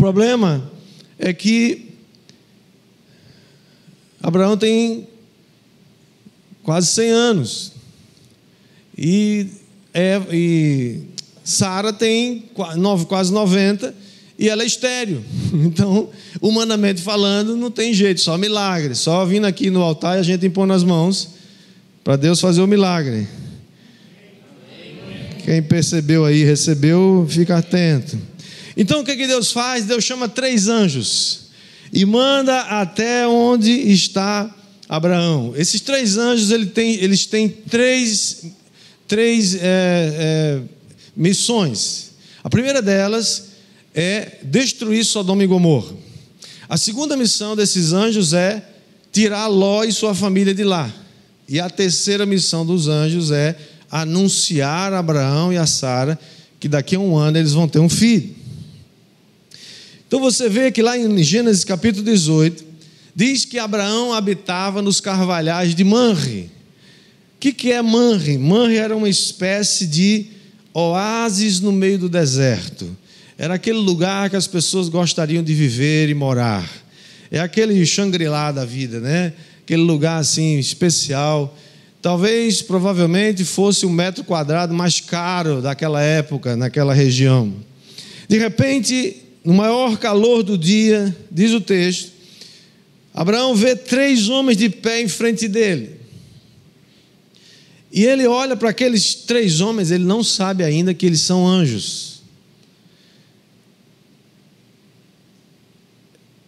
Problema 0.00 0.62
é 1.18 1.30
que 1.34 1.90
Abraão 4.22 4.56
tem 4.56 5.06
quase 6.62 6.86
100 6.86 7.10
anos. 7.10 7.72
E, 8.96 9.48
é, 9.92 10.18
e 10.32 11.02
Sara 11.44 11.92
tem 11.92 12.48
quase 13.08 13.30
90 13.30 13.94
e 14.38 14.48
ela 14.48 14.62
é 14.62 14.66
estéreo. 14.66 15.22
Então, 15.52 16.08
humanamente 16.40 17.02
falando, 17.02 17.54
não 17.54 17.70
tem 17.70 17.92
jeito, 17.92 18.22
só 18.22 18.38
milagre. 18.38 18.94
Só 18.94 19.26
vindo 19.26 19.44
aqui 19.44 19.68
no 19.68 19.82
altar 19.82 20.16
e 20.16 20.20
a 20.20 20.22
gente 20.22 20.46
impor 20.46 20.66
nas 20.66 20.82
mãos 20.82 21.28
para 22.02 22.16
Deus 22.16 22.40
fazer 22.40 22.62
o 22.62 22.66
milagre. 22.66 23.28
Quem 25.44 25.62
percebeu 25.62 26.24
aí, 26.24 26.42
recebeu, 26.42 27.26
fica 27.28 27.58
atento. 27.58 28.29
Então 28.80 29.00
o 29.00 29.04
que, 29.04 29.14
que 29.14 29.26
Deus 29.26 29.52
faz? 29.52 29.84
Deus 29.84 30.02
chama 30.02 30.26
três 30.26 30.66
anjos 30.66 31.50
e 31.92 32.06
manda 32.06 32.62
até 32.62 33.28
onde 33.28 33.70
está 33.70 34.56
Abraão. 34.88 35.52
Esses 35.54 35.82
três 35.82 36.16
anjos 36.16 36.50
ele 36.50 36.64
tem, 36.64 36.94
eles 36.94 37.26
têm 37.26 37.46
três, 37.46 38.46
três 39.06 39.54
é, 39.54 39.58
é, 39.62 40.60
missões. 41.14 42.12
A 42.42 42.48
primeira 42.48 42.80
delas 42.80 43.48
é 43.94 44.38
destruir 44.44 45.04
Sodoma 45.04 45.44
e 45.44 45.46
Gomorra. 45.46 45.94
A 46.66 46.78
segunda 46.78 47.18
missão 47.18 47.54
desses 47.54 47.92
anjos 47.92 48.32
é 48.32 48.66
tirar 49.12 49.46
Ló 49.48 49.84
e 49.84 49.92
sua 49.92 50.14
família 50.14 50.54
de 50.54 50.64
lá. 50.64 50.90
E 51.46 51.60
a 51.60 51.68
terceira 51.68 52.24
missão 52.24 52.64
dos 52.64 52.88
anjos 52.88 53.30
é 53.30 53.58
anunciar 53.90 54.94
a 54.94 55.00
Abraão 55.00 55.52
e 55.52 55.58
a 55.58 55.66
Sara 55.66 56.18
que 56.58 56.66
daqui 56.66 56.96
a 56.96 56.98
um 56.98 57.14
ano 57.14 57.36
eles 57.36 57.52
vão 57.52 57.68
ter 57.68 57.78
um 57.78 57.88
filho. 57.90 58.39
Então 60.10 60.18
você 60.18 60.48
vê 60.48 60.72
que 60.72 60.82
lá 60.82 60.98
em 60.98 61.22
Gênesis 61.22 61.62
capítulo 61.62 62.04
18, 62.04 62.64
diz 63.14 63.44
que 63.44 63.60
Abraão 63.60 64.12
habitava 64.12 64.82
nos 64.82 65.00
carvalhais 65.00 65.72
de 65.72 65.84
Manre. 65.84 66.50
O 67.36 67.38
que, 67.38 67.52
que 67.52 67.70
é 67.70 67.80
Manre? 67.80 68.36
Manre 68.36 68.76
era 68.76 68.96
uma 68.96 69.08
espécie 69.08 69.86
de 69.86 70.26
oásis 70.74 71.60
no 71.60 71.70
meio 71.70 71.96
do 71.96 72.08
deserto. 72.08 72.90
Era 73.38 73.54
aquele 73.54 73.78
lugar 73.78 74.28
que 74.28 74.34
as 74.34 74.48
pessoas 74.48 74.88
gostariam 74.88 75.44
de 75.44 75.54
viver 75.54 76.08
e 76.08 76.14
morar. 76.14 76.68
É 77.30 77.38
aquele 77.38 77.86
Shangri-La 77.86 78.50
da 78.50 78.64
vida, 78.64 78.98
né? 78.98 79.32
Aquele 79.62 79.82
lugar 79.82 80.18
assim 80.18 80.58
especial. 80.58 81.56
Talvez, 82.02 82.60
provavelmente, 82.60 83.44
fosse 83.44 83.86
o 83.86 83.90
metro 83.90 84.24
quadrado 84.24 84.74
mais 84.74 84.98
caro 84.98 85.62
daquela 85.62 86.02
época, 86.02 86.56
naquela 86.56 86.92
região. 86.92 87.54
De 88.28 88.38
repente, 88.38 89.29
no 89.44 89.54
maior 89.54 89.98
calor 89.98 90.42
do 90.42 90.56
dia, 90.56 91.16
diz 91.30 91.52
o 91.52 91.60
texto, 91.60 92.12
Abraão 93.12 93.54
vê 93.54 93.74
três 93.74 94.28
homens 94.28 94.56
de 94.56 94.68
pé 94.68 95.00
em 95.00 95.08
frente 95.08 95.48
dele. 95.48 96.00
E 97.92 98.04
ele 98.04 98.26
olha 98.26 98.56
para 98.56 98.70
aqueles 98.70 99.14
três 99.14 99.60
homens, 99.60 99.90
ele 99.90 100.04
não 100.04 100.22
sabe 100.22 100.62
ainda 100.62 100.94
que 100.94 101.06
eles 101.06 101.20
são 101.20 101.46
anjos. 101.46 102.20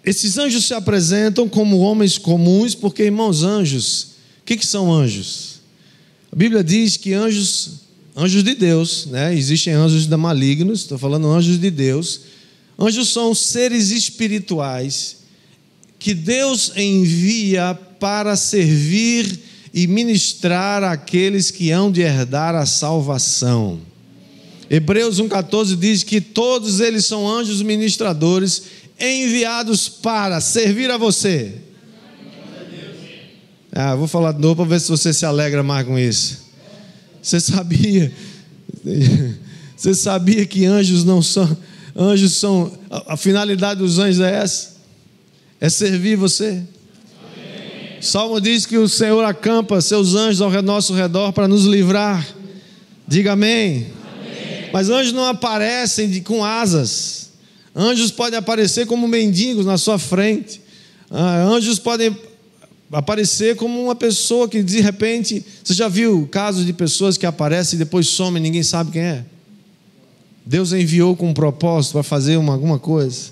Esses 0.04 0.36
anjos 0.38 0.66
se 0.66 0.74
apresentam 0.74 1.48
como 1.48 1.78
homens 1.78 2.18
comuns, 2.18 2.74
porque, 2.74 3.04
irmãos, 3.04 3.42
anjos, 3.42 4.02
o 4.40 4.44
que, 4.44 4.56
que 4.56 4.66
são 4.66 4.92
anjos? 4.92 5.60
A 6.30 6.36
Bíblia 6.36 6.62
diz 6.62 6.96
que 6.96 7.12
anjos, 7.12 7.82
anjos 8.16 8.42
de 8.42 8.54
Deus, 8.54 9.06
né? 9.06 9.34
existem 9.34 9.72
anjos 9.72 10.06
da 10.06 10.16
malignos, 10.16 10.80
estou 10.80 10.98
falando 10.98 11.28
anjos 11.28 11.60
de 11.60 11.70
Deus, 11.70 12.20
Anjos 12.78 13.12
são 13.12 13.34
seres 13.34 13.90
espirituais 13.90 15.18
que 15.98 16.14
Deus 16.14 16.72
envia 16.76 17.78
para 18.00 18.34
servir 18.34 19.38
e 19.72 19.86
ministrar 19.86 20.82
àqueles 20.82 21.50
que 21.50 21.70
hão 21.70 21.90
de 21.92 22.00
herdar 22.00 22.54
a 22.54 22.66
salvação. 22.66 23.80
Hebreus 24.68 25.20
1,14 25.20 25.76
diz 25.76 26.02
que 26.02 26.20
todos 26.20 26.80
eles 26.80 27.06
são 27.06 27.28
anjos 27.28 27.62
ministradores 27.62 28.62
enviados 28.98 29.88
para 29.88 30.40
servir 30.40 30.90
a 30.90 30.96
você. 30.96 31.54
Ah, 33.70 33.94
vou 33.94 34.08
falar 34.08 34.32
de 34.32 34.40
novo 34.40 34.56
para 34.56 34.64
ver 34.64 34.80
se 34.80 34.88
você 34.88 35.12
se 35.12 35.24
alegra 35.24 35.62
mais 35.62 35.86
com 35.86 35.98
isso. 35.98 36.42
Você 37.22 37.38
sabia? 37.38 38.12
Você 39.76 39.94
sabia 39.94 40.46
que 40.46 40.64
anjos 40.64 41.02
não 41.02 41.20
são 41.20 41.56
Anjos 41.94 42.36
são. 42.36 42.72
A, 42.90 43.16
finalidade 43.16 43.80
dos 43.80 43.98
anjos 43.98 44.20
é 44.20 44.34
essa: 44.34 44.76
é 45.60 45.68
servir 45.68 46.16
você. 46.16 46.48
Amém. 46.48 48.00
Salmo 48.00 48.40
diz 48.40 48.64
que 48.64 48.78
o 48.78 48.88
Senhor 48.88 49.22
acampa 49.24 49.80
seus 49.80 50.14
anjos 50.14 50.40
ao 50.40 50.50
nosso 50.62 50.94
redor 50.94 51.32
para 51.32 51.46
nos 51.46 51.64
livrar. 51.64 52.26
Diga 53.06 53.32
amém. 53.32 53.86
amém. 54.16 54.70
Mas 54.72 54.88
anjos 54.88 55.12
não 55.12 55.26
aparecem 55.26 56.08
de, 56.08 56.20
com 56.22 56.44
asas. 56.44 57.30
Anjos 57.74 58.10
podem 58.10 58.38
aparecer 58.38 58.86
como 58.86 59.06
mendigos 59.06 59.66
na 59.66 59.76
sua 59.76 59.98
frente. 59.98 60.60
Ah, 61.10 61.42
anjos 61.42 61.78
podem 61.78 62.16
aparecer 62.90 63.56
como 63.56 63.82
uma 63.82 63.94
pessoa 63.94 64.48
que 64.48 64.62
de 64.62 64.80
repente. 64.80 65.44
Você 65.62 65.74
já 65.74 65.88
viu 65.88 66.26
casos 66.30 66.64
de 66.64 66.72
pessoas 66.72 67.18
que 67.18 67.26
aparecem 67.26 67.76
e 67.76 67.78
depois 67.78 68.08
somem 68.08 68.42
ninguém 68.42 68.62
sabe 68.62 68.92
quem 68.92 69.02
é? 69.02 69.24
Deus 70.44 70.72
enviou 70.72 71.16
com 71.16 71.30
um 71.30 71.34
propósito 71.34 71.92
para 71.92 72.02
fazer 72.02 72.36
uma, 72.36 72.52
alguma 72.52 72.78
coisa, 72.78 73.30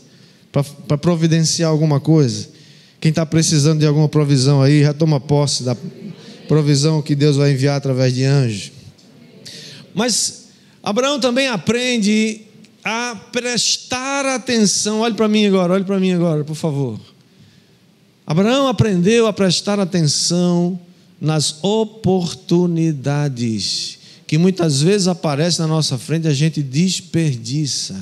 para 0.86 0.98
providenciar 0.98 1.70
alguma 1.70 2.00
coisa. 2.00 2.48
Quem 3.00 3.10
está 3.10 3.26
precisando 3.26 3.80
de 3.80 3.86
alguma 3.86 4.08
provisão 4.08 4.62
aí, 4.62 4.82
já 4.82 4.92
toma 4.92 5.18
posse 5.18 5.62
da 5.62 5.76
provisão 6.46 7.02
que 7.02 7.14
Deus 7.14 7.36
vai 7.36 7.52
enviar 7.52 7.76
através 7.76 8.14
de 8.14 8.24
anjos. 8.24 8.72
Mas 9.94 10.48
Abraão 10.82 11.20
também 11.20 11.48
aprende 11.48 12.42
a 12.84 13.16
prestar 13.32 14.26
atenção. 14.26 15.00
Olhe 15.00 15.14
para 15.14 15.28
mim 15.28 15.46
agora, 15.46 15.74
olhe 15.74 15.84
para 15.84 16.00
mim 16.00 16.12
agora, 16.12 16.44
por 16.44 16.56
favor. 16.56 17.00
Abraão 18.26 18.68
aprendeu 18.68 19.26
a 19.26 19.32
prestar 19.32 19.80
atenção 19.80 20.78
nas 21.20 21.56
oportunidades 21.62 23.99
que 24.30 24.38
muitas 24.38 24.80
vezes 24.80 25.08
aparecem 25.08 25.60
na 25.62 25.66
nossa 25.66 25.98
frente, 25.98 26.28
a 26.28 26.32
gente 26.32 26.62
desperdiça. 26.62 27.96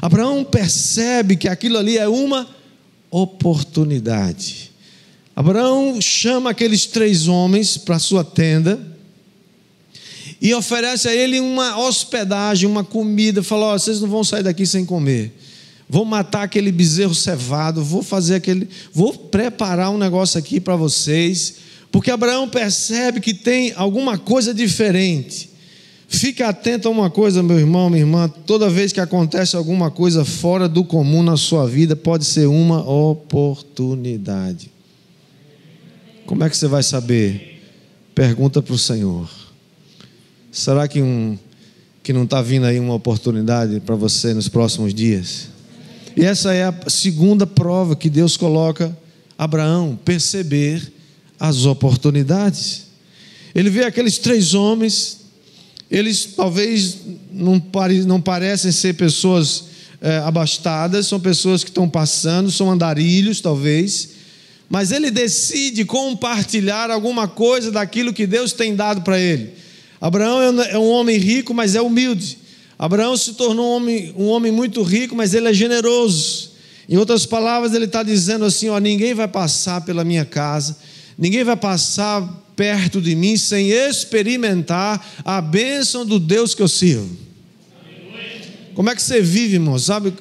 Abraão 0.00 0.42
percebe 0.42 1.36
que 1.36 1.46
aquilo 1.46 1.76
ali 1.76 1.98
é 1.98 2.08
uma 2.08 2.48
oportunidade. 3.10 4.72
Abraão 5.36 6.00
chama 6.00 6.48
aqueles 6.48 6.86
três 6.86 7.28
homens 7.28 7.76
para 7.76 7.98
sua 7.98 8.24
tenda 8.24 8.80
e 10.40 10.54
oferece 10.54 11.06
a 11.06 11.14
ele 11.14 11.40
uma 11.40 11.76
hospedagem, 11.76 12.66
uma 12.66 12.82
comida. 12.82 13.42
Fala: 13.42 13.74
oh, 13.74 13.78
vocês 13.78 14.00
não 14.00 14.08
vão 14.08 14.24
sair 14.24 14.42
daqui 14.42 14.64
sem 14.64 14.86
comer. 14.86 15.38
Vou 15.86 16.06
matar 16.06 16.44
aquele 16.44 16.72
bezerro 16.72 17.14
cevado, 17.14 17.84
vou 17.84 18.02
fazer 18.02 18.36
aquele, 18.36 18.66
vou 18.94 19.12
preparar 19.12 19.90
um 19.90 19.98
negócio 19.98 20.38
aqui 20.38 20.58
para 20.58 20.74
vocês, 20.74 21.56
porque 21.90 22.10
Abraão 22.10 22.48
percebe 22.48 23.20
que 23.20 23.32
tem 23.32 23.72
alguma 23.76 24.18
coisa 24.18 24.52
diferente. 24.52 25.50
Fique 26.10 26.42
atento 26.42 26.88
a 26.88 26.90
uma 26.90 27.10
coisa, 27.10 27.42
meu 27.42 27.58
irmão, 27.58 27.90
minha 27.90 28.02
irmã. 28.02 28.28
Toda 28.46 28.70
vez 28.70 28.92
que 28.92 29.00
acontece 29.00 29.56
alguma 29.56 29.90
coisa 29.90 30.24
fora 30.24 30.66
do 30.66 30.82
comum 30.82 31.22
na 31.22 31.36
sua 31.36 31.66
vida, 31.66 31.94
pode 31.94 32.24
ser 32.24 32.46
uma 32.46 32.80
oportunidade. 32.88 34.70
Como 36.24 36.44
é 36.44 36.50
que 36.50 36.56
você 36.56 36.66
vai 36.66 36.82
saber? 36.82 37.62
Pergunta 38.14 38.62
para 38.62 38.74
o 38.74 38.78
Senhor. 38.78 39.28
Será 40.50 40.88
que, 40.88 41.00
um, 41.00 41.38
que 42.02 42.12
não 42.12 42.24
está 42.24 42.40
vindo 42.40 42.64
aí 42.64 42.80
uma 42.80 42.94
oportunidade 42.94 43.80
para 43.80 43.94
você 43.94 44.32
nos 44.32 44.48
próximos 44.48 44.94
dias? 44.94 45.48
E 46.16 46.24
essa 46.24 46.52
é 46.52 46.64
a 46.64 46.74
segunda 46.88 47.46
prova 47.46 47.94
que 47.94 48.10
Deus 48.10 48.36
coloca 48.36 48.96
Abraão 49.36 49.98
perceber 50.04 50.97
as 51.38 51.64
oportunidades. 51.64 52.86
Ele 53.54 53.70
vê 53.70 53.84
aqueles 53.84 54.18
três 54.18 54.54
homens 54.54 55.18
eles 55.90 56.34
talvez 56.36 56.98
não, 57.32 57.58
pare, 57.58 58.04
não 58.04 58.20
parecem 58.20 58.70
ser 58.70 58.94
pessoas 58.94 59.64
é, 60.00 60.18
abastadas, 60.18 61.06
são 61.06 61.18
pessoas 61.18 61.64
que 61.64 61.70
estão 61.70 61.88
passando, 61.88 62.50
são 62.50 62.70
andarilhos, 62.70 63.40
talvez, 63.40 64.10
mas 64.68 64.92
ele 64.92 65.10
decide 65.10 65.84
compartilhar 65.86 66.90
alguma 66.90 67.26
coisa 67.26 67.72
daquilo 67.72 68.12
que 68.12 68.26
Deus 68.26 68.52
tem 68.52 68.76
dado 68.76 69.00
para 69.00 69.18
ele. 69.18 69.54
Abraão 69.98 70.60
é, 70.60 70.72
é 70.72 70.78
um 70.78 70.90
homem 70.90 71.16
rico, 71.16 71.54
mas 71.54 71.74
é 71.74 71.80
humilde. 71.80 72.36
Abraão 72.78 73.16
se 73.16 73.32
tornou 73.32 73.72
um 73.72 73.76
homem, 73.76 74.14
um 74.16 74.26
homem 74.26 74.52
muito 74.52 74.82
rico, 74.82 75.16
mas 75.16 75.32
ele 75.32 75.48
é 75.48 75.54
generoso. 75.54 76.50
Em 76.86 76.96
outras 76.96 77.24
palavras, 77.24 77.72
ele 77.72 77.86
está 77.86 78.02
dizendo 78.02 78.44
assim: 78.44 78.68
ó, 78.68 78.78
ninguém 78.78 79.14
vai 79.14 79.26
passar 79.26 79.80
pela 79.80 80.04
minha 80.04 80.24
casa, 80.24 80.76
ninguém 81.18 81.42
vai 81.42 81.56
passar 81.56 82.22
perto 82.54 83.00
de 83.00 83.14
mim 83.14 83.36
sem 83.36 83.70
experimentar 83.70 85.04
a 85.24 85.40
bênção 85.40 86.06
do 86.06 86.18
Deus 86.18 86.54
que 86.54 86.62
eu 86.62 86.68
sirvo. 86.68 87.16
Como 88.74 88.88
é 88.90 88.94
que 88.94 89.02
você 89.02 89.20
vive, 89.20 89.54
irmão? 89.54 89.78
Sabe 89.78 90.14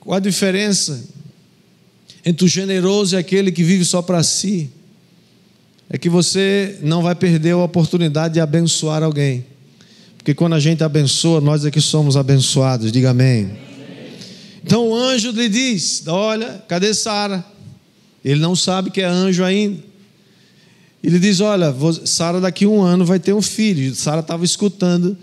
qual 0.00 0.16
a 0.16 0.20
diferença 0.20 1.04
entre 2.24 2.44
o 2.44 2.48
generoso 2.48 3.14
e 3.14 3.18
aquele 3.18 3.52
que 3.52 3.62
vive 3.62 3.84
só 3.84 4.02
para 4.02 4.22
si? 4.22 4.70
É 5.88 5.96
que 5.96 6.08
você 6.08 6.78
não 6.82 7.02
vai 7.02 7.14
perder 7.14 7.52
a 7.52 7.58
oportunidade 7.58 8.34
de 8.34 8.40
abençoar 8.40 9.02
alguém. 9.02 9.44
Porque 10.16 10.34
quando 10.34 10.54
a 10.54 10.60
gente 10.60 10.82
abençoa, 10.82 11.40
nós 11.40 11.64
é 11.64 11.70
que 11.70 11.80
somos 11.80 12.16
abençoados. 12.16 12.90
Diga 12.90 13.10
amém. 13.10 13.50
Então 14.64 14.88
o 14.88 14.94
anjo 14.94 15.32
lhe 15.32 15.48
diz: 15.48 16.04
Olha, 16.06 16.64
cadê 16.68 16.94
Sara? 16.94 17.44
Ele 18.24 18.40
não 18.40 18.54
sabe 18.54 18.90
que 18.90 19.00
é 19.00 19.04
anjo 19.04 19.44
ainda. 19.44 19.91
Ele 21.02 21.18
diz: 21.18 21.40
Olha, 21.40 21.74
Sara 22.04 22.40
daqui 22.40 22.64
a 22.64 22.68
um 22.68 22.80
ano 22.80 23.04
vai 23.04 23.18
ter 23.18 23.32
um 23.32 23.42
filho. 23.42 23.94
Sara 23.94 24.20
estava 24.20 24.44
escutando 24.44 25.16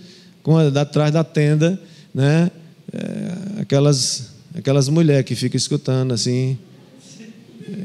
com, 0.44 0.58
atrás 0.58 1.12
da 1.12 1.24
tenda, 1.24 1.80
né? 2.14 2.52
É, 2.92 3.62
aquelas, 3.62 4.32
aquelas 4.54 4.90
mulheres 4.90 5.26
que 5.26 5.36
ficam 5.36 5.58
escutando 5.58 6.14
assim. 6.14 6.58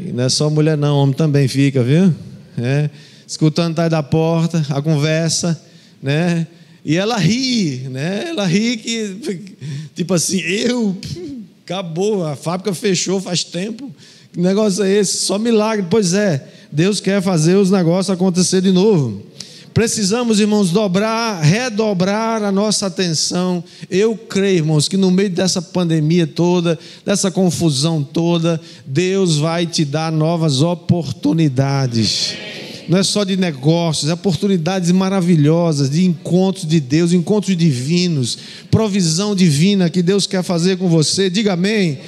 E 0.06 0.12
não 0.12 0.24
é 0.24 0.28
só 0.28 0.48
mulher, 0.48 0.76
não, 0.76 0.96
homem 0.96 1.14
também 1.14 1.46
fica, 1.46 1.82
viu? 1.82 2.12
É, 2.56 2.88
escutando 3.26 3.72
atrás 3.72 3.90
da 3.90 4.02
porta, 4.02 4.64
a 4.70 4.80
conversa, 4.80 5.60
né? 6.02 6.46
E 6.84 6.96
ela 6.96 7.16
ri, 7.16 7.88
né? 7.90 8.28
Ela 8.28 8.46
ri 8.46 8.76
que, 8.76 9.56
tipo 9.94 10.14
assim, 10.14 10.40
eu, 10.40 10.96
acabou, 11.64 12.26
a 12.26 12.36
fábrica 12.36 12.74
fechou 12.74 13.20
faz 13.20 13.44
tempo. 13.44 13.90
Que 14.32 14.40
negócio 14.40 14.82
é 14.84 14.90
esse? 14.90 15.18
Só 15.18 15.38
milagre. 15.38 15.86
Pois 15.88 16.12
é, 16.12 16.46
Deus 16.74 16.98
quer 16.98 17.22
fazer 17.22 17.54
os 17.54 17.70
negócios 17.70 18.10
acontecer 18.10 18.60
de 18.60 18.72
novo. 18.72 19.22
Precisamos, 19.72 20.40
irmãos, 20.40 20.70
dobrar, 20.70 21.40
redobrar 21.40 22.42
a 22.42 22.50
nossa 22.50 22.86
atenção. 22.86 23.62
Eu 23.88 24.16
creio, 24.16 24.58
irmãos, 24.58 24.88
que 24.88 24.96
no 24.96 25.08
meio 25.08 25.30
dessa 25.30 25.62
pandemia 25.62 26.26
toda, 26.26 26.76
dessa 27.06 27.30
confusão 27.30 28.02
toda, 28.02 28.60
Deus 28.84 29.36
vai 29.36 29.66
te 29.66 29.84
dar 29.84 30.10
novas 30.10 30.62
oportunidades. 30.62 32.34
Não 32.88 32.98
é 32.98 33.04
só 33.04 33.22
de 33.22 33.36
negócios, 33.36 34.10
é 34.10 34.14
oportunidades 34.14 34.90
maravilhosas 34.90 35.88
de 35.88 36.04
encontros 36.04 36.66
de 36.66 36.80
Deus, 36.80 37.12
encontros 37.12 37.56
divinos, 37.56 38.36
provisão 38.68 39.34
divina 39.34 39.88
que 39.88 40.02
Deus 40.02 40.26
quer 40.26 40.42
fazer 40.42 40.76
com 40.76 40.88
você. 40.88 41.30
Diga 41.30 41.52
amém 41.52 42.00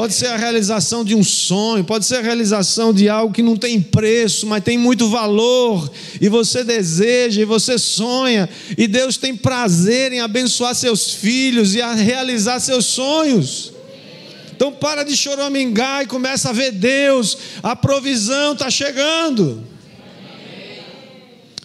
pode 0.00 0.14
ser 0.14 0.28
a 0.28 0.36
realização 0.38 1.04
de 1.04 1.14
um 1.14 1.22
sonho, 1.22 1.84
pode 1.84 2.06
ser 2.06 2.16
a 2.16 2.22
realização 2.22 2.90
de 2.90 3.06
algo 3.06 3.34
que 3.34 3.42
não 3.42 3.54
tem 3.54 3.78
preço, 3.78 4.46
mas 4.46 4.64
tem 4.64 4.78
muito 4.78 5.10
valor, 5.10 5.92
e 6.18 6.26
você 6.26 6.64
deseja, 6.64 7.42
e 7.42 7.44
você 7.44 7.78
sonha, 7.78 8.48
e 8.78 8.88
Deus 8.88 9.18
tem 9.18 9.36
prazer 9.36 10.10
em 10.10 10.20
abençoar 10.20 10.74
seus 10.74 11.12
filhos 11.12 11.74
e 11.74 11.82
a 11.82 11.92
realizar 11.92 12.60
seus 12.60 12.86
sonhos. 12.86 13.74
Então 14.56 14.72
para 14.72 15.02
de 15.02 15.14
choramingar 15.14 16.04
e 16.04 16.06
começa 16.06 16.48
a 16.48 16.52
ver 16.54 16.72
Deus, 16.72 17.36
a 17.62 17.76
provisão 17.76 18.54
está 18.54 18.70
chegando. 18.70 19.62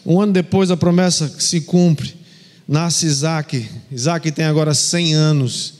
Um 0.05 0.19
ano 0.19 0.33
depois 0.33 0.69
a 0.69 0.75
promessa 0.75 1.33
se 1.39 1.61
cumpre. 1.61 2.13
Nasce 2.67 3.05
Isaac. 3.05 3.65
Isaac 3.89 4.29
tem 4.33 4.43
agora 4.43 4.73
100 4.73 5.13
anos. 5.13 5.75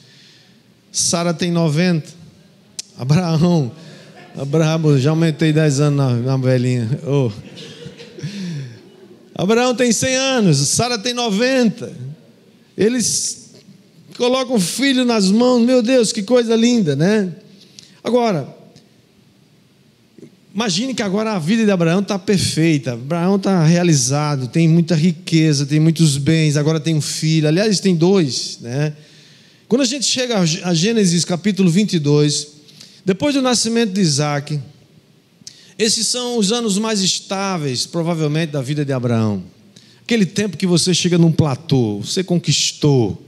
Sara 0.90 1.34
tem 1.34 1.52
90. 1.52 2.15
Abraão, 2.98 3.72
Abraão, 4.38 4.98
já 4.98 5.10
aumentei 5.10 5.52
10 5.52 5.80
anos 5.82 5.98
na, 5.98 6.16
na 6.16 6.38
velhinha. 6.38 7.00
Oh. 7.06 7.30
Abraão 9.36 9.76
tem 9.76 9.92
100 9.92 10.16
anos, 10.16 10.58
Sara 10.70 10.98
tem 10.98 11.14
90. 11.14 11.92
Eles 12.78 13.54
colocam 14.18 14.56
o 14.56 14.60
filho 14.60 15.04
nas 15.04 15.30
mãos, 15.30 15.66
meu 15.66 15.82
Deus, 15.82 16.14
que 16.14 16.24
coisa 16.24 16.56
linda, 16.56 16.96
né? 16.96 17.34
Agora, 18.02 18.48
imagine 20.54 20.94
que 20.94 21.02
agora 21.02 21.34
a 21.34 21.40
vida 21.40 21.66
de 21.66 21.72
Abraão 21.72 22.00
está 22.00 22.18
perfeita. 22.18 22.94
Abraão 22.94 23.36
está 23.36 23.62
realizado, 23.66 24.48
tem 24.48 24.70
muita 24.70 24.96
riqueza, 24.96 25.66
tem 25.66 25.82
muitos 25.82 26.18
bens, 26.18 26.56
agora 26.56 26.80
tem 26.80 26.96
um 26.96 27.02
filho. 27.02 27.50
Aliás, 27.50 27.82
tem 27.82 27.94
dois, 27.94 28.60
né? 28.62 28.94
Quando 29.68 29.82
a 29.82 29.86
gente 29.86 30.06
chega 30.06 30.40
a 30.40 30.74
Gênesis 30.74 31.26
capítulo 31.26 31.70
22, 31.70 32.55
depois 33.06 33.36
do 33.36 33.42
nascimento 33.42 33.94
de 33.94 34.02
Isaac, 34.02 34.60
esses 35.78 36.08
são 36.08 36.40
os 36.40 36.52
anos 36.52 36.80
mais 36.80 37.02
estáveis, 37.02 37.86
provavelmente, 37.86 38.50
da 38.50 38.64
vida 38.64 38.84
de 38.84 38.92
Abraão. 38.92 39.44
Aquele 40.02 40.26
tempo 40.26 40.58
que 40.58 40.66
você 40.66 40.92
chega 40.92 41.16
num 41.16 41.32
platô, 41.32 42.00
você 42.00 42.24
conquistou, 42.24 43.24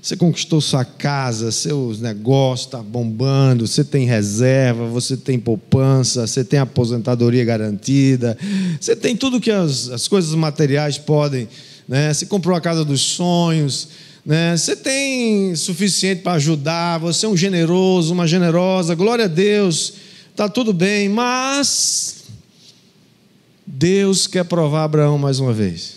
você 0.00 0.16
conquistou 0.16 0.60
sua 0.62 0.86
casa, 0.86 1.52
seus 1.52 2.00
negócios 2.00 2.66
estão 2.66 2.82
tá 2.82 2.88
bombando, 2.88 3.66
você 3.66 3.84
tem 3.84 4.06
reserva, 4.06 4.86
você 4.86 5.18
tem 5.18 5.38
poupança, 5.38 6.26
você 6.26 6.42
tem 6.42 6.58
aposentadoria 6.58 7.44
garantida, 7.44 8.38
você 8.80 8.96
tem 8.96 9.14
tudo 9.14 9.38
que 9.38 9.50
as, 9.50 9.90
as 9.90 10.08
coisas 10.08 10.34
materiais 10.34 10.96
podem, 10.96 11.46
né? 11.86 12.14
Você 12.14 12.24
comprou 12.24 12.56
a 12.56 12.60
casa 12.60 12.86
dos 12.86 13.02
sonhos, 13.02 13.88
né? 14.30 14.56
Você 14.56 14.76
tem 14.76 15.56
suficiente 15.56 16.22
para 16.22 16.34
ajudar, 16.34 16.98
você 16.98 17.26
é 17.26 17.28
um 17.28 17.36
generoso, 17.36 18.12
uma 18.12 18.28
generosa, 18.28 18.94
glória 18.94 19.24
a 19.24 19.28
Deus, 19.28 19.94
está 20.30 20.48
tudo 20.48 20.72
bem, 20.72 21.08
mas 21.08 22.26
Deus 23.66 24.28
quer 24.28 24.44
provar 24.44 24.84
Abraão 24.84 25.18
mais 25.18 25.40
uma 25.40 25.52
vez. 25.52 25.96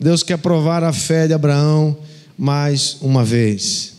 Deus 0.00 0.24
quer 0.24 0.36
provar 0.38 0.82
a 0.82 0.92
fé 0.92 1.28
de 1.28 1.32
Abraão 1.32 1.96
mais 2.36 2.96
uma 3.00 3.24
vez. 3.24 3.92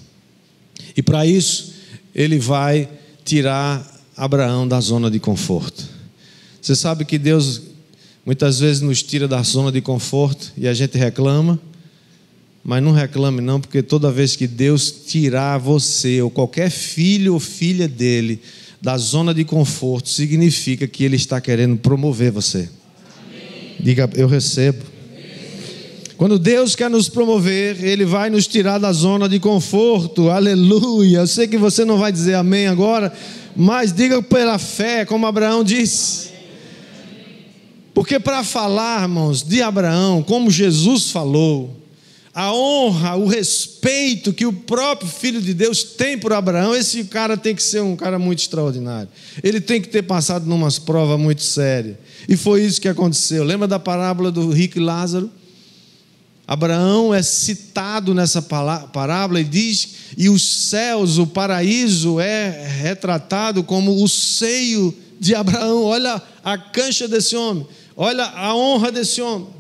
E 0.93 1.01
para 1.01 1.25
isso, 1.25 1.75
ele 2.13 2.37
vai 2.37 2.89
tirar 3.23 3.89
Abraão 4.17 4.67
da 4.67 4.81
zona 4.81 5.09
de 5.09 5.17
conforto. 5.17 5.81
Você 6.61 6.75
sabe 6.75 7.05
que 7.05 7.17
Deus 7.17 7.61
muitas 8.25 8.59
vezes 8.59 8.81
nos 8.81 9.01
tira 9.01 9.29
da 9.29 9.41
zona 9.43 9.71
de 9.71 9.79
conforto 9.79 10.51
e 10.57 10.67
a 10.67 10.73
gente 10.73 10.97
reclama. 10.97 11.57
Mas 12.67 12.83
não 12.83 12.91
reclame, 12.91 13.39
não, 13.39 13.61
porque 13.61 13.81
toda 13.81 14.11
vez 14.11 14.35
que 14.35 14.45
Deus 14.45 14.91
tirar 14.91 15.57
você, 15.57 16.21
ou 16.21 16.29
qualquer 16.29 16.69
filho 16.69 17.33
ou 17.33 17.39
filha 17.39 17.87
dele, 17.87 18.41
da 18.81 18.97
zona 18.97 19.33
de 19.33 19.45
conforto, 19.45 20.09
significa 20.09 20.85
que 20.85 21.05
Ele 21.05 21.15
está 21.15 21.39
querendo 21.39 21.77
promover 21.77 22.29
você. 22.29 22.67
Diga, 23.79 24.09
eu 24.15 24.27
recebo. 24.27 24.83
Quando 26.17 26.37
Deus 26.37 26.75
quer 26.75 26.89
nos 26.89 27.07
promover, 27.07 27.81
Ele 27.81 28.03
vai 28.03 28.29
nos 28.29 28.47
tirar 28.47 28.79
da 28.79 28.91
zona 28.91 29.29
de 29.29 29.39
conforto. 29.39 30.29
Aleluia. 30.29 31.19
Eu 31.19 31.27
sei 31.27 31.47
que 31.47 31.57
você 31.57 31.85
não 31.85 31.97
vai 31.97 32.11
dizer 32.11 32.33
amém 32.33 32.67
agora, 32.67 33.13
mas 33.55 33.93
diga 33.93 34.21
pela 34.21 34.59
fé, 34.59 35.05
como 35.05 35.25
Abraão 35.25 35.63
disse. 35.63 36.31
Porque 37.93 38.19
para 38.19 38.43
falarmos 38.43 39.41
de 39.41 39.61
Abraão, 39.61 40.21
como 40.21 40.51
Jesus 40.51 41.11
falou, 41.11 41.86
a 42.37 42.53
honra, 42.53 43.15
o 43.15 43.25
respeito 43.25 44.31
que 44.31 44.45
o 44.45 44.53
próprio 44.53 45.09
Filho 45.09 45.41
de 45.41 45.55
Deus 45.55 45.81
tem 45.81 46.19
por 46.19 46.31
Abraão, 46.31 46.75
esse 46.75 47.03
cara 47.05 47.35
tem 47.35 47.55
que 47.55 47.63
ser 47.63 47.81
um 47.81 47.95
cara 47.95 48.19
muito 48.19 48.37
extraordinário. 48.37 49.09
Ele 49.41 49.59
tem 49.59 49.81
que 49.81 49.89
ter 49.89 50.03
passado 50.03 50.45
numas 50.45 50.77
provas 50.77 51.19
muito 51.19 51.41
sérias. 51.41 51.97
E 52.29 52.37
foi 52.37 52.63
isso 52.63 52.79
que 52.79 52.87
aconteceu. 52.87 53.43
Lembra 53.43 53.67
da 53.67 53.79
parábola 53.79 54.31
do 54.31 54.51
rico 54.51 54.77
e 54.77 54.81
Lázaro? 54.81 55.31
Abraão 56.47 57.11
é 57.11 57.23
citado 57.23 58.13
nessa 58.13 58.39
parábola 58.39 59.41
e 59.41 59.43
diz: 59.43 59.89
e 60.15 60.29
os 60.29 60.67
céus, 60.67 61.17
o 61.17 61.25
paraíso 61.25 62.19
é 62.19 62.67
retratado 62.67 63.63
como 63.63 64.03
o 64.03 64.07
seio 64.07 64.95
de 65.19 65.33
Abraão. 65.33 65.81
Olha 65.85 66.21
a 66.43 66.55
cancha 66.55 67.07
desse 67.07 67.35
homem, 67.35 67.65
olha 67.95 68.25
a 68.25 68.55
honra 68.55 68.91
desse 68.91 69.23
homem. 69.23 69.56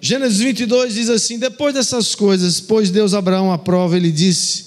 Gênesis 0.00 0.38
22 0.38 0.94
diz 0.94 1.08
assim: 1.08 1.38
Depois 1.38 1.74
dessas 1.74 2.14
coisas, 2.14 2.60
pôs 2.60 2.90
Deus 2.90 3.14
Abraão 3.14 3.52
à 3.52 3.58
prova, 3.58 3.96
ele 3.96 4.10
disse: 4.10 4.66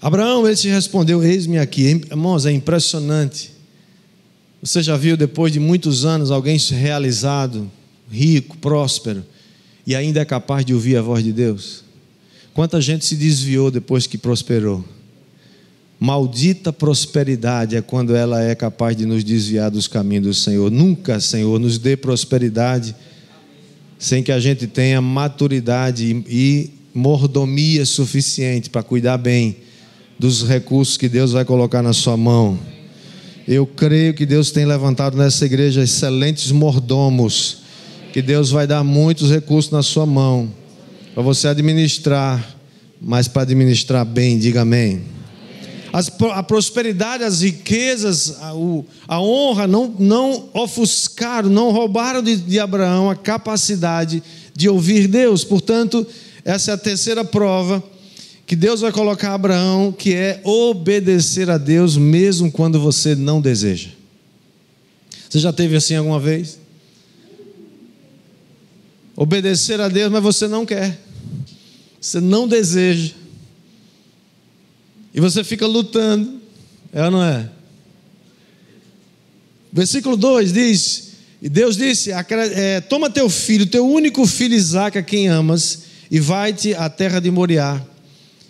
Abraão, 0.00 0.46
ele 0.46 0.56
te 0.56 0.68
respondeu: 0.68 1.22
Eis-me 1.22 1.58
aqui. 1.58 1.82
Irmãos, 1.82 2.46
é 2.46 2.52
impressionante 2.52 3.56
você 4.66 4.82
já 4.82 4.96
viu 4.96 5.16
depois 5.16 5.52
de 5.52 5.60
muitos 5.60 6.04
anos 6.04 6.32
alguém 6.32 6.58
realizado, 6.58 7.70
rico, 8.10 8.56
próspero, 8.56 9.24
e 9.86 9.94
ainda 9.94 10.20
é 10.20 10.24
capaz 10.24 10.64
de 10.64 10.74
ouvir 10.74 10.96
a 10.96 11.02
voz 11.02 11.22
de 11.22 11.32
Deus? 11.32 11.84
Quanta 12.52 12.80
gente 12.80 13.04
se 13.04 13.14
desviou 13.14 13.70
depois 13.70 14.08
que 14.08 14.18
prosperou? 14.18 14.84
Maldita 15.98 16.72
prosperidade 16.72 17.74
é 17.74 17.80
quando 17.80 18.14
ela 18.14 18.42
é 18.42 18.54
capaz 18.54 18.94
de 18.96 19.06
nos 19.06 19.24
desviar 19.24 19.70
dos 19.70 19.88
caminhos 19.88 20.26
do 20.26 20.34
Senhor. 20.34 20.70
Nunca, 20.70 21.18
Senhor, 21.20 21.58
nos 21.58 21.78
dê 21.78 21.96
prosperidade 21.96 22.94
sem 23.98 24.22
que 24.22 24.30
a 24.30 24.38
gente 24.38 24.66
tenha 24.66 25.00
maturidade 25.00 26.22
e 26.28 26.70
mordomia 26.92 27.86
suficiente 27.86 28.68
para 28.68 28.82
cuidar 28.82 29.16
bem 29.16 29.56
dos 30.18 30.46
recursos 30.46 30.98
que 30.98 31.08
Deus 31.08 31.32
vai 31.32 31.44
colocar 31.46 31.82
na 31.82 31.94
sua 31.94 32.16
mão. 32.16 32.58
Eu 33.48 33.66
creio 33.66 34.12
que 34.12 34.26
Deus 34.26 34.50
tem 34.50 34.66
levantado 34.66 35.16
nessa 35.16 35.46
igreja 35.46 35.82
excelentes 35.82 36.50
mordomos, 36.50 37.58
que 38.12 38.20
Deus 38.20 38.50
vai 38.50 38.66
dar 38.66 38.84
muitos 38.84 39.30
recursos 39.30 39.70
na 39.70 39.82
sua 39.82 40.04
mão, 40.04 40.50
para 41.14 41.22
você 41.22 41.48
administrar, 41.48 42.56
mas 43.00 43.28
para 43.28 43.42
administrar 43.42 44.04
bem, 44.04 44.38
diga 44.38 44.62
amém. 44.62 45.15
As, 45.96 46.12
a 46.34 46.42
prosperidade, 46.42 47.24
as 47.24 47.40
riquezas, 47.40 48.36
a, 48.42 48.54
o, 48.54 48.84
a 49.08 49.18
honra 49.18 49.66
não, 49.66 49.94
não 49.98 50.50
ofuscaram, 50.52 51.48
não 51.48 51.70
roubaram 51.70 52.22
de, 52.22 52.36
de 52.36 52.60
Abraão 52.60 53.08
a 53.08 53.16
capacidade 53.16 54.22
de 54.54 54.68
ouvir 54.68 55.08
Deus. 55.08 55.42
Portanto, 55.42 56.06
essa 56.44 56.72
é 56.72 56.74
a 56.74 56.76
terceira 56.76 57.24
prova 57.24 57.82
que 58.46 58.54
Deus 58.54 58.82
vai 58.82 58.92
colocar 58.92 59.32
Abraão, 59.32 59.90
que 59.90 60.12
é 60.12 60.38
obedecer 60.44 61.48
a 61.48 61.56
Deus 61.56 61.96
mesmo 61.96 62.52
quando 62.52 62.78
você 62.78 63.14
não 63.14 63.40
deseja. 63.40 63.88
Você 65.30 65.38
já 65.38 65.50
teve 65.50 65.76
assim 65.76 65.94
alguma 65.94 66.20
vez? 66.20 66.58
Obedecer 69.16 69.80
a 69.80 69.88
Deus, 69.88 70.12
mas 70.12 70.22
você 70.22 70.46
não 70.46 70.66
quer. 70.66 71.00
Você 71.98 72.20
não 72.20 72.46
deseja. 72.46 73.14
E 75.16 75.20
você 75.20 75.42
fica 75.42 75.66
lutando. 75.66 76.40
É 76.92 77.04
ou 77.06 77.10
não 77.10 77.24
é? 77.24 77.48
Versículo 79.72 80.16
2 80.16 80.52
diz: 80.52 81.12
E 81.42 81.48
Deus 81.48 81.76
disse: 81.76 82.12
é, 82.12 82.80
Toma 82.82 83.10
teu 83.10 83.28
filho, 83.28 83.66
teu 83.66 83.88
único 83.88 84.24
filho 84.26 84.54
Isaque, 84.54 84.98
a 84.98 85.02
quem 85.02 85.26
amas, 85.26 85.80
e 86.10 86.20
vai-te 86.20 86.74
à 86.74 86.88
terra 86.88 87.18
de 87.18 87.30
Moriá 87.30 87.84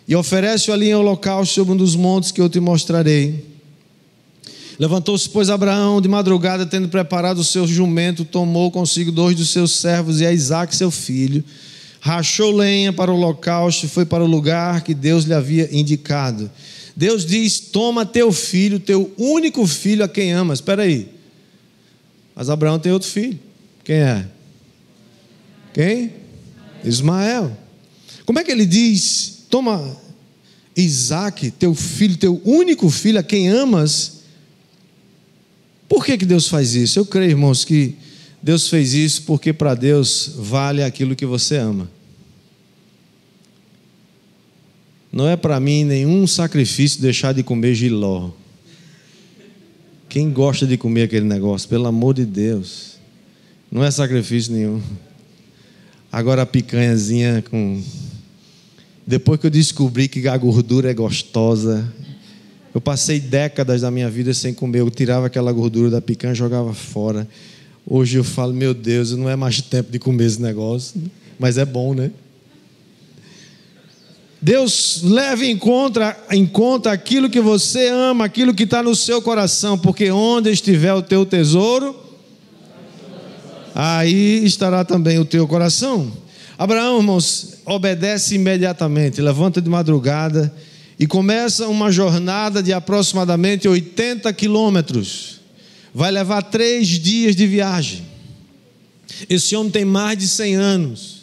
e 0.09 0.15
oferece-o 0.15 0.73
ali 0.73 0.89
em 0.89 0.95
holocausto 0.95 1.55
sobre 1.55 1.75
um 1.75 1.77
dos 1.77 1.97
montes 1.97 2.31
que 2.31 2.41
eu 2.41 2.49
te 2.49 2.61
mostrarei. 2.61 3.45
Levantou-se, 4.79 5.29
pois, 5.29 5.51
Abraão 5.51 6.01
de 6.01 6.09
madrugada, 6.09 6.65
tendo 6.65 6.89
preparado 6.89 7.39
o 7.39 7.45
seu 7.45 7.67
jumento, 7.67 8.25
tomou 8.25 8.71
consigo 8.71 9.11
dois 9.11 9.35
dos 9.35 9.51
seus 9.51 9.73
servos 9.73 10.21
e 10.21 10.27
a 10.27 10.33
Isaac, 10.33 10.77
seu 10.77 10.91
filho, 10.91 11.43
rachou 12.07 12.53
lenha 12.53 12.93
para 12.93 13.11
o 13.11 13.17
holocausto 13.17 13.87
e 13.87 13.89
foi 13.89 14.07
para 14.07 14.23
o 14.23 14.29
lugar 14.29 14.83
que 14.83 14.95
Deus 14.95 15.25
lhe 15.25 15.35
havia 15.35 15.69
indicado. 15.77 16.49
Deus 16.95 17.27
diz: 17.27 17.59
Toma 17.59 18.07
teu 18.07 18.31
filho, 18.31 18.79
teu 18.79 19.13
único 19.19 19.67
filho 19.67 20.05
a 20.05 20.09
quem 20.09 20.33
amas. 20.33 20.61
Espera 20.61 20.85
aí. 20.85 21.09
Mas 22.35 22.49
Abraão 22.49 22.79
tem 22.79 22.93
outro 22.93 23.09
filho. 23.09 23.37
Quem 23.83 23.97
é? 23.97 24.27
Quem? 25.75 26.13
Ismael. 26.85 27.57
Como 28.25 28.39
é 28.39 28.45
que 28.45 28.53
ele 28.53 28.67
diz 28.67 29.45
toma 29.51 29.97
Isaac, 30.77 31.51
teu 31.53 31.75
filho, 31.75 32.17
teu 32.17 32.41
único 32.45 32.89
filho, 32.89 33.19
a 33.19 33.23
quem 33.23 33.49
amas. 33.49 34.21
Por 35.89 36.05
que, 36.05 36.19
que 36.19 36.27
Deus 36.27 36.47
faz 36.49 36.75
isso? 36.75 36.99
Eu 37.01 37.07
creio, 37.07 37.31
irmãos, 37.31 37.65
que 37.65 37.97
Deus 38.41 38.69
fez 38.69 38.95
isso 38.95 39.23
porque 39.23 39.53
para 39.53 39.75
Deus 39.75 40.33
vale 40.37 40.83
aquilo 40.85 41.17
que 41.17 41.27
você 41.27 41.57
ama. 41.57 41.96
Não 45.17 45.27
é 45.27 45.35
para 45.35 45.59
mim 45.59 45.83
nenhum 45.83 46.27
sacrifício 46.27 47.01
deixar 47.01 47.33
de 47.33 47.43
comer 47.43 47.75
giló. 47.75 48.33
Quem 50.11 50.31
gosta 50.31 50.67
de 50.67 50.77
comer 50.77 51.05
aquele 51.05 51.25
negócio, 51.25 51.67
pelo 51.71 51.87
amor 51.87 52.13
de 52.13 52.27
Deus, 52.27 52.99
não 53.73 53.83
é 53.83 53.91
sacrifício 53.91 54.53
nenhum. 54.53 54.79
Agora 56.13 56.43
a 56.43 56.47
picanhazinha 56.47 57.43
com 57.51 57.83
depois 59.07 59.41
que 59.41 59.47
eu 59.47 59.51
descobri 59.51 60.07
que 60.07 60.29
a 60.29 60.37
gordura 60.37 60.91
é 60.91 60.95
gostosa, 60.95 61.91
eu 62.75 62.81
passei 62.83 63.19
décadas 63.19 63.81
da 63.81 63.91
minha 63.91 64.11
vida 64.11 64.35
sem 64.35 64.53
comer. 64.53 64.81
Eu 64.81 64.91
tirava 64.91 65.29
aquela 65.29 65.51
gordura 65.51 65.89
da 65.89 66.03
picanha 66.03 66.35
e 66.35 66.37
jogava 66.37 66.75
fora. 66.75 67.27
Hoje 67.87 68.19
eu 68.19 68.25
falo, 68.25 68.53
meu 68.53 68.75
Deus, 68.75 69.13
não 69.13 69.31
é 69.31 69.35
mais 69.35 69.63
tempo 69.63 69.91
de 69.91 69.99
comer 69.99 70.27
esse 70.27 70.43
negócio. 70.43 71.01
Mas 71.39 71.57
é 71.57 71.65
bom, 71.65 71.95
né? 71.95 72.11
Deus 74.41 75.01
leve 75.03 75.47
em 75.47 75.57
conta, 75.57 76.17
em 76.31 76.47
conta 76.47 76.93
aquilo 76.93 77.31
que 77.31 77.41
você 77.41 77.89
ama, 77.89 78.25
aquilo 78.25 78.55
que 78.55 78.65
está 78.65 78.83
no 78.83 78.95
seu 78.95 79.23
coração, 79.23 79.79
porque 79.79 80.11
onde 80.11 80.51
estiver 80.51 80.93
o 80.93 81.03
teu 81.03 81.25
tesouro, 81.25 81.97
aí 83.75 84.45
estará 84.45 84.85
também 84.85 85.19
o 85.19 85.25
teu 85.25 85.49
coração. 85.49 86.13
Abraão, 86.59 86.99
irmãos, 86.99 87.55
obedece 87.65 88.35
imediatamente, 88.35 89.21
levanta 89.21 89.61
de 89.61 89.69
madrugada 89.69 90.53
e 90.99 91.07
começa 91.07 91.69
uma 91.69 91.91
jornada 91.91 92.63
de 92.63 92.73
aproximadamente 92.73 93.69
80 93.69 94.33
quilômetros. 94.33 95.41
Vai 95.95 96.11
levar 96.11 96.43
três 96.43 96.89
dias 96.89 97.35
de 97.35 97.47
viagem. 97.47 98.07
Esse 99.29 99.57
homem 99.57 99.71
tem 99.71 99.85
mais 99.85 100.19
de 100.19 100.29
100 100.29 100.55
anos. 100.55 101.16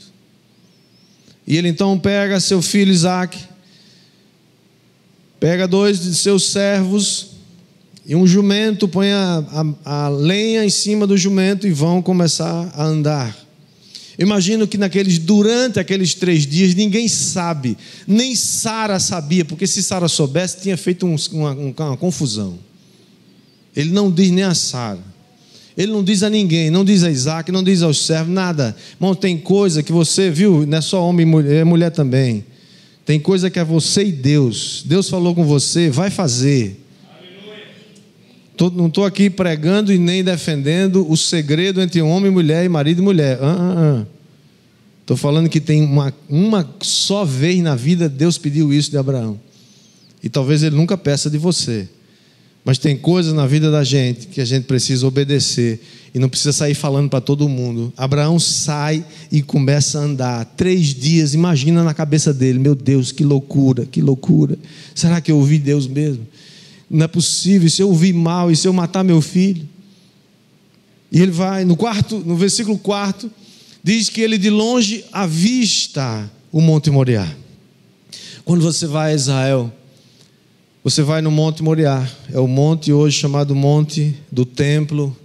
E 1.45 1.57
ele 1.57 1.67
então 1.67 1.97
pega 1.99 2.39
seu 2.39 2.61
filho 2.61 2.91
Isaac, 2.91 3.37
pega 5.39 5.67
dois 5.67 6.01
de 6.01 6.15
seus 6.15 6.49
servos 6.49 7.31
e 8.05 8.15
um 8.15 8.25
jumento, 8.25 8.87
põe 8.87 9.11
a, 9.11 9.43
a, 9.85 10.05
a 10.05 10.09
lenha 10.09 10.63
em 10.63 10.69
cima 10.69 11.05
do 11.05 11.17
jumento 11.17 11.67
e 11.67 11.71
vão 11.71 12.01
começar 12.01 12.71
a 12.75 12.83
andar. 12.85 13.37
Imagino 14.17 14.67
que 14.67 14.77
naqueles, 14.77 15.17
durante 15.17 15.79
aqueles 15.79 16.13
três 16.13 16.45
dias, 16.45 16.75
ninguém 16.75 17.07
sabe, 17.07 17.77
nem 18.07 18.35
Sara 18.35 18.99
sabia, 18.99 19.43
porque 19.43 19.65
se 19.65 19.81
Sara 19.81 20.07
soubesse, 20.07 20.61
tinha 20.61 20.77
feito 20.77 21.05
um, 21.05 21.15
uma, 21.31 21.51
uma 21.51 21.97
confusão. 21.97 22.59
Ele 23.75 23.91
não 23.91 24.11
diz 24.11 24.29
nem 24.29 24.43
a 24.43 24.53
Sara. 24.53 25.12
Ele 25.77 25.91
não 25.91 26.03
diz 26.03 26.21
a 26.23 26.29
ninguém, 26.29 26.69
não 26.69 26.85
diz 26.85 27.03
a 27.03 27.09
Isaac, 27.09 27.51
não 27.51 27.63
diz 27.63 27.81
aos 27.81 28.05
servos, 28.05 28.33
nada. 28.33 28.75
Irmão, 28.95 29.15
tem 29.15 29.37
coisa 29.37 29.81
que 29.81 29.91
você 29.91 30.29
viu, 30.29 30.65
não 30.65 30.77
é 30.77 30.81
só 30.81 31.07
homem 31.07 31.25
e 31.25 31.29
mulher, 31.29 31.61
é 31.61 31.63
mulher 31.63 31.89
também. 31.89 32.45
Tem 33.05 33.19
coisa 33.19 33.49
que 33.49 33.59
é 33.59 33.63
você 33.63 34.05
e 34.05 34.11
Deus. 34.11 34.83
Deus 34.85 35.09
falou 35.09 35.33
com 35.35 35.43
você, 35.43 35.89
vai 35.89 36.09
fazer. 36.09 36.79
Tô, 38.55 38.69
não 38.69 38.87
estou 38.87 39.03
aqui 39.03 39.29
pregando 39.29 39.91
e 39.91 39.97
nem 39.97 40.23
defendendo 40.23 41.09
o 41.09 41.17
segredo 41.17 41.81
entre 41.81 42.01
homem 42.01 42.31
e 42.31 42.33
mulher 42.33 42.63
e 42.63 42.69
marido 42.69 43.01
e 43.01 43.03
mulher. 43.03 43.39
Estou 45.01 45.17
falando 45.17 45.49
que 45.49 45.59
tem 45.59 45.83
uma, 45.83 46.13
uma 46.29 46.69
só 46.81 47.25
vez 47.25 47.61
na 47.61 47.75
vida 47.75 48.07
Deus 48.07 48.37
pediu 48.37 48.71
isso 48.71 48.91
de 48.91 48.97
Abraão. 48.97 49.39
E 50.23 50.29
talvez 50.29 50.63
ele 50.63 50.75
nunca 50.75 50.97
peça 50.97 51.29
de 51.29 51.37
você. 51.37 51.89
Mas 52.65 52.77
tem 52.77 52.95
coisas 52.95 53.33
na 53.33 53.45
vida 53.45 53.69
da 53.69 53.83
gente 53.83 54.27
que 54.27 54.39
a 54.39 54.45
gente 54.45 54.63
precisa 54.63 55.05
obedecer 55.05 55.81
e 56.13 56.19
não 56.19 56.29
precisa 56.29 56.53
sair 56.53 56.73
falando 56.73 57.09
para 57.09 57.19
todo 57.19 57.49
mundo. 57.49 57.91
Abraão 57.97 58.39
sai 58.39 59.03
e 59.31 59.41
começa 59.41 59.99
a 59.99 60.03
andar. 60.03 60.45
Três 60.55 60.93
dias, 60.93 61.33
imagina 61.33 61.83
na 61.83 61.93
cabeça 61.93 62.33
dele: 62.33 62.59
meu 62.59 62.73
Deus, 62.75 63.11
que 63.11 63.23
loucura, 63.23 63.85
que 63.85 64.01
loucura. 64.01 64.57
Será 64.95 65.19
que 65.19 65.31
eu 65.31 65.37
ouvi 65.37 65.57
Deus 65.57 65.87
mesmo? 65.87 66.25
Não 66.89 67.05
é 67.05 67.07
possível. 67.07 67.69
Se 67.69 67.81
eu 67.81 67.89
ouvir 67.89 68.13
mal 68.13 68.49
e 68.49 68.55
se 68.55 68.67
eu 68.67 68.73
matar 68.73 69.03
meu 69.03 69.21
filho? 69.21 69.67
E 71.11 71.21
ele 71.21 71.31
vai, 71.31 71.65
no 71.65 71.75
quarto, 71.75 72.19
no 72.25 72.35
versículo 72.35 72.77
4, 72.77 73.29
diz 73.83 74.09
que 74.09 74.21
ele 74.21 74.37
de 74.37 74.49
longe 74.49 75.03
avista 75.11 76.31
o 76.51 76.61
Monte 76.61 76.89
Moriá. 76.89 77.27
Quando 78.45 78.61
você 78.61 78.87
vai 78.87 79.11
a 79.11 79.15
Israel, 79.15 79.71
você 80.83 81.01
vai 81.01 81.21
no 81.21 81.31
Monte 81.31 81.63
Moriá, 81.63 82.05
é 82.29 82.37
o 82.37 82.47
monte 82.47 82.91
hoje 82.91 83.17
chamado 83.17 83.55
Monte 83.55 84.13
do 84.29 84.45
Templo, 84.45 85.15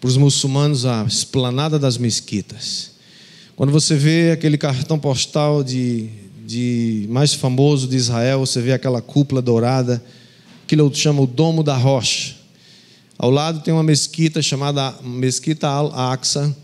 para 0.00 0.06
os 0.06 0.16
muçulmanos 0.16 0.86
a 0.86 1.04
esplanada 1.04 1.80
das 1.80 1.98
mesquitas. 1.98 2.92
Quando 3.56 3.72
você 3.72 3.96
vê 3.96 4.30
aquele 4.30 4.56
cartão 4.56 5.00
postal 5.00 5.64
de, 5.64 6.08
de 6.46 7.06
mais 7.10 7.34
famoso 7.34 7.88
de 7.88 7.96
Israel, 7.96 8.38
você 8.38 8.60
vê 8.60 8.72
aquela 8.72 9.02
cúpula 9.02 9.42
dourada, 9.42 10.00
aquilo 10.62 10.94
chama 10.94 11.22
o 11.22 11.26
Domo 11.26 11.64
da 11.64 11.76
Rocha. 11.76 12.36
Ao 13.18 13.30
lado 13.30 13.60
tem 13.64 13.74
uma 13.74 13.82
mesquita 13.82 14.40
chamada 14.40 14.94
Mesquita 15.02 15.66
Al-Aqsa, 15.66 16.56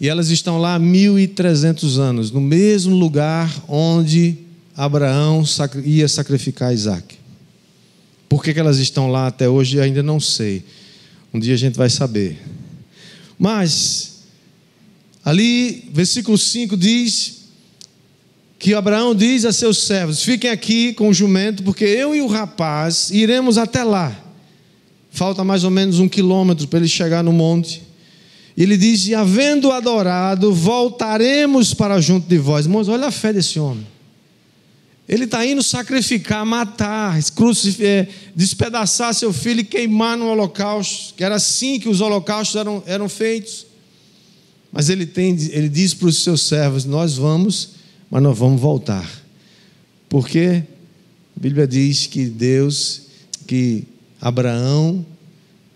e 0.00 0.08
elas 0.08 0.30
estão 0.30 0.56
lá 0.60 0.76
há 0.76 0.78
1300 0.78 1.98
anos, 1.98 2.30
no 2.30 2.40
mesmo 2.40 2.94
lugar 2.94 3.52
onde 3.68 4.38
Abraão 4.76 5.42
ia 5.84 6.06
sacrificar 6.06 6.72
Isaac. 6.72 7.21
Por 8.32 8.42
que, 8.42 8.54
que 8.54 8.60
elas 8.60 8.78
estão 8.78 9.10
lá 9.10 9.26
até 9.26 9.46
hoje, 9.46 9.78
ainda 9.78 10.02
não 10.02 10.18
sei. 10.18 10.64
Um 11.34 11.38
dia 11.38 11.52
a 11.52 11.58
gente 11.58 11.76
vai 11.76 11.90
saber. 11.90 12.40
Mas, 13.38 14.22
ali, 15.22 15.90
versículo 15.92 16.38
5 16.38 16.74
diz 16.74 17.42
que 18.58 18.72
Abraão 18.72 19.14
diz 19.14 19.44
a 19.44 19.52
seus 19.52 19.82
servos: 19.82 20.22
Fiquem 20.22 20.50
aqui 20.50 20.94
com 20.94 21.10
o 21.10 21.12
jumento, 21.12 21.62
porque 21.62 21.84
eu 21.84 22.14
e 22.14 22.22
o 22.22 22.26
rapaz 22.26 23.10
iremos 23.10 23.58
até 23.58 23.84
lá. 23.84 24.18
Falta 25.10 25.44
mais 25.44 25.62
ou 25.62 25.70
menos 25.70 25.98
um 25.98 26.08
quilômetro 26.08 26.66
para 26.68 26.78
ele 26.78 26.88
chegar 26.88 27.22
no 27.22 27.34
monte. 27.34 27.82
Ele 28.56 28.78
diz: 28.78 29.08
E 29.08 29.14
havendo 29.14 29.70
adorado, 29.70 30.54
voltaremos 30.54 31.74
para 31.74 32.00
junto 32.00 32.26
de 32.26 32.38
vós. 32.38 32.64
Irmãos, 32.64 32.88
olha 32.88 33.08
a 33.08 33.12
fé 33.12 33.30
desse 33.30 33.60
homem. 33.60 33.91
Ele 35.12 35.24
está 35.24 35.44
indo 35.44 35.62
sacrificar, 35.62 36.42
matar, 36.46 37.18
é, 37.80 38.08
despedaçar 38.34 39.12
seu 39.12 39.30
filho 39.30 39.60
e 39.60 39.64
queimar 39.64 40.16
no 40.16 40.24
holocausto, 40.24 41.12
que 41.12 41.22
era 41.22 41.34
assim 41.34 41.78
que 41.78 41.86
os 41.86 42.00
holocaustos 42.00 42.56
eram, 42.56 42.82
eram 42.86 43.10
feitos. 43.10 43.66
Mas 44.72 44.88
ele, 44.88 45.04
tem, 45.04 45.36
ele 45.50 45.68
diz 45.68 45.92
para 45.92 46.08
os 46.08 46.24
seus 46.24 46.40
servos: 46.40 46.86
Nós 46.86 47.14
vamos, 47.18 47.72
mas 48.10 48.22
nós 48.22 48.38
vamos 48.38 48.58
voltar. 48.58 49.06
Porque 50.08 50.62
a 51.36 51.40
Bíblia 51.40 51.66
diz 51.66 52.06
que 52.06 52.24
Deus, 52.24 53.02
que 53.46 53.84
Abraão 54.18 55.04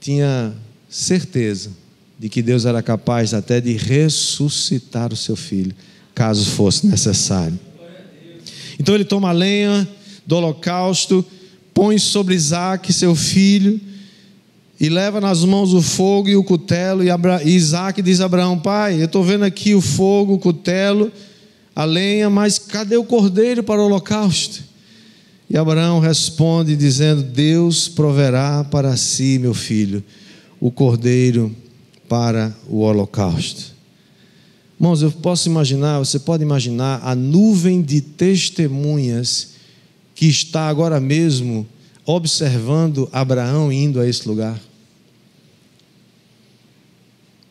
tinha 0.01 0.55
certeza 0.89 1.73
de 2.19 2.31
que 2.31 2.41
Deus 2.41 2.65
era 2.65 2.83
capaz 2.83 3.35
até 3.35 3.61
de 3.61 3.75
ressuscitar 3.75 5.13
o 5.13 5.17
seu 5.17 5.37
filho, 5.37 5.75
caso 6.15 6.47
fosse 6.47 6.87
necessário. 6.87 7.66
Então 8.79 8.95
ele 8.95 9.05
toma 9.05 9.31
a 9.31 9.33
lenha 9.33 9.89
do 10.27 10.37
holocausto, 10.37 11.25
põe 11.73 11.99
sobre 11.99 12.35
Isaac, 12.35 12.93
seu 12.93 13.15
filho, 13.15 13.81
e 14.79 14.89
leva 14.89 15.21
nas 15.21 15.45
mãos 15.45 15.73
o 15.73 15.81
fogo 15.81 16.29
e 16.29 16.37
o 16.37 16.45
cutelo. 16.45 17.03
E, 17.03 17.09
Isaac 17.49 18.03
diz 18.03 18.21
a 18.21 18.27
Abraão: 18.27 18.59
Pai, 18.59 19.01
eu 19.01 19.07
estou 19.07 19.25
vendo 19.25 19.45
aqui 19.45 19.75
o 19.75 19.81
fogo, 19.81 20.35
o 20.35 20.39
cutelo, 20.39 21.11
a 21.75 21.85
lenha, 21.85 22.29
mas 22.29 22.59
cadê 22.59 22.97
o 22.97 23.05
cordeiro 23.05 23.63
para 23.63 23.81
o 23.81 23.87
holocausto? 23.87 24.63
E 25.49 25.57
Abraão 25.57 26.01
responde 26.01 26.77
dizendo: 26.77 27.23
Deus 27.23 27.89
proverá 27.89 28.65
para 28.65 28.97
si, 28.97 29.39
meu 29.39 29.55
filho, 29.55 30.03
o 30.61 30.71
cordeiro 30.71 31.55
para 32.09 32.55
o 32.69 32.81
holocausto. 32.81 33.76
Irmãos, 34.79 35.01
eu 35.01 35.11
posso 35.11 35.49
imaginar, 35.49 35.99
você 35.99 36.19
pode 36.19 36.43
imaginar 36.43 37.01
a 37.03 37.15
nuvem 37.15 37.81
de 37.81 38.01
testemunhas 38.01 39.55
que 40.15 40.27
está 40.27 40.69
agora 40.69 41.01
mesmo 41.01 41.67
observando 42.05 43.09
Abraão 43.13 43.73
indo 43.73 43.99
a 43.99 44.09
esse 44.09 44.29
lugar. 44.29 44.61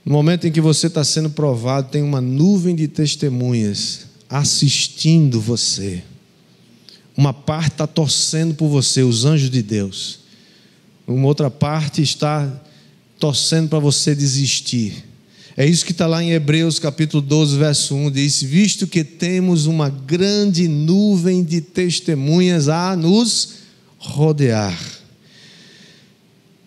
No 0.06 0.14
momento 0.14 0.46
em 0.46 0.52
que 0.52 0.62
você 0.62 0.86
está 0.86 1.04
sendo 1.04 1.32
provado, 1.32 1.90
tem 1.90 2.04
uma 2.04 2.22
nuvem 2.22 2.76
de 2.76 2.88
testemunhas 2.88 4.06
assistindo 4.30 5.42
você. 5.42 6.04
Uma 7.18 7.34
parte 7.34 7.72
está 7.72 7.88
torcendo 7.88 8.54
por 8.54 8.68
você, 8.68 9.02
os 9.02 9.26
anjos 9.26 9.50
de 9.50 9.64
Deus. 9.64 10.20
Uma 11.08 11.28
outra 11.28 11.50
parte 11.50 12.04
está 12.04 12.62
torcendo 13.20 13.70
para 13.70 13.80
você 13.80 14.14
desistir. 14.14 15.04
É 15.58 15.66
isso 15.66 15.86
que 15.86 15.94
está 15.94 16.06
lá 16.06 16.22
em 16.22 16.32
Hebreus 16.32 16.80
capítulo 16.80 17.22
12, 17.22 17.58
verso 17.58 17.96
1, 17.96 18.12
diz: 18.12 18.42
Visto 18.42 18.86
que 18.86 19.06
temos 19.06 19.68
uma 19.68 19.90
grande 19.90 20.68
nuvem 20.68 21.44
de 21.46 21.62
testemunhas 21.62 22.68
a 22.68 22.94
nos 22.94 23.54
rodear. 23.98 24.78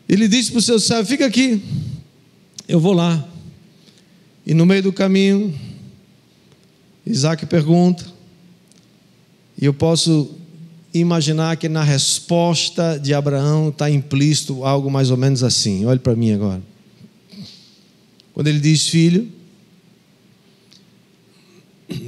Ele 0.09 0.27
disse 0.27 0.51
para 0.51 0.61
o 0.61 0.63
seu 0.63 0.81
servo: 0.81 1.07
Fica 1.07 1.27
aqui, 1.27 1.63
eu 2.67 2.81
vou 2.81 2.95
lá. 2.95 3.29
E 4.47 4.55
no 4.55 4.65
meio 4.65 4.83
do 4.83 4.93
caminho, 4.93 5.55
Isaac 7.05 7.45
pergunta, 7.45 8.07
e 9.61 9.67
eu 9.67 9.75
posso 9.75 10.35
imaginar 10.95 11.59
que 11.59 11.69
na 11.69 11.83
resposta 11.83 12.99
de 12.99 13.13
Abraão 13.13 13.69
está 13.69 13.91
implícito 13.91 14.65
algo 14.65 14.91
mais 14.91 15.11
ou 15.11 15.19
menos 15.19 15.45
assim. 15.45 15.85
Olhe 15.85 15.99
para 15.99 16.17
mim 16.17 16.33
agora. 16.33 16.63
Quando 18.39 18.47
ele 18.47 18.61
diz 18.61 18.87
filho, 18.87 19.27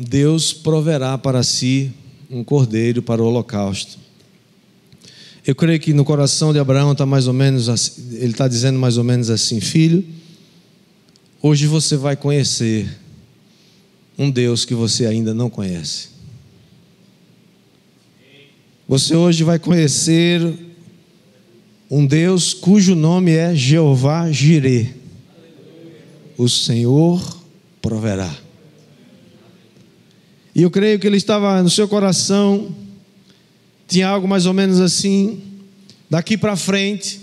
Deus 0.07 0.53
proverá 0.53 1.19
para 1.19 1.43
si 1.43 1.91
um 2.31 2.45
cordeiro 2.45 3.03
para 3.03 3.21
o 3.21 3.27
holocausto. 3.27 3.99
Eu 5.45 5.57
creio 5.57 5.81
que 5.81 5.93
no 5.93 6.05
coração 6.05 6.53
de 6.53 6.61
Abraão 6.61 6.93
está 6.93 7.05
mais 7.05 7.27
ou 7.27 7.33
menos 7.33 7.69
assim, 7.69 8.11
ele 8.13 8.31
está 8.31 8.47
dizendo 8.47 8.79
mais 8.79 8.97
ou 8.97 9.03
menos 9.03 9.29
assim: 9.29 9.61
Filho, 9.61 10.05
hoje 11.43 11.67
você 11.67 11.97
vai 11.97 12.15
conhecer 12.15 12.87
um 14.17 14.31
Deus 14.31 14.65
que 14.65 14.73
você 14.73 15.07
ainda 15.07 15.35
não 15.35 15.51
conhece. 15.51 16.11
Você 18.87 19.17
hoje 19.17 19.43
vai 19.43 19.59
conhecer 19.59 20.41
um 21.91 22.07
Deus 22.07 22.55
cujo 22.55 22.95
nome 22.95 23.33
é 23.33 23.53
Jeová 23.53 24.31
Jireh 24.31 25.00
o 26.43 26.49
Senhor 26.49 27.21
proverá. 27.83 28.35
E 30.55 30.63
eu 30.63 30.71
creio 30.71 30.99
que 30.99 31.07
ele 31.07 31.19
estava 31.19 31.63
no 31.63 31.69
seu 31.69 31.87
coração, 31.87 32.75
tinha 33.87 34.09
algo 34.09 34.27
mais 34.27 34.47
ou 34.47 34.55
menos 34.55 34.81
assim, 34.81 35.43
daqui 36.09 36.39
para 36.39 36.57
frente, 36.57 37.21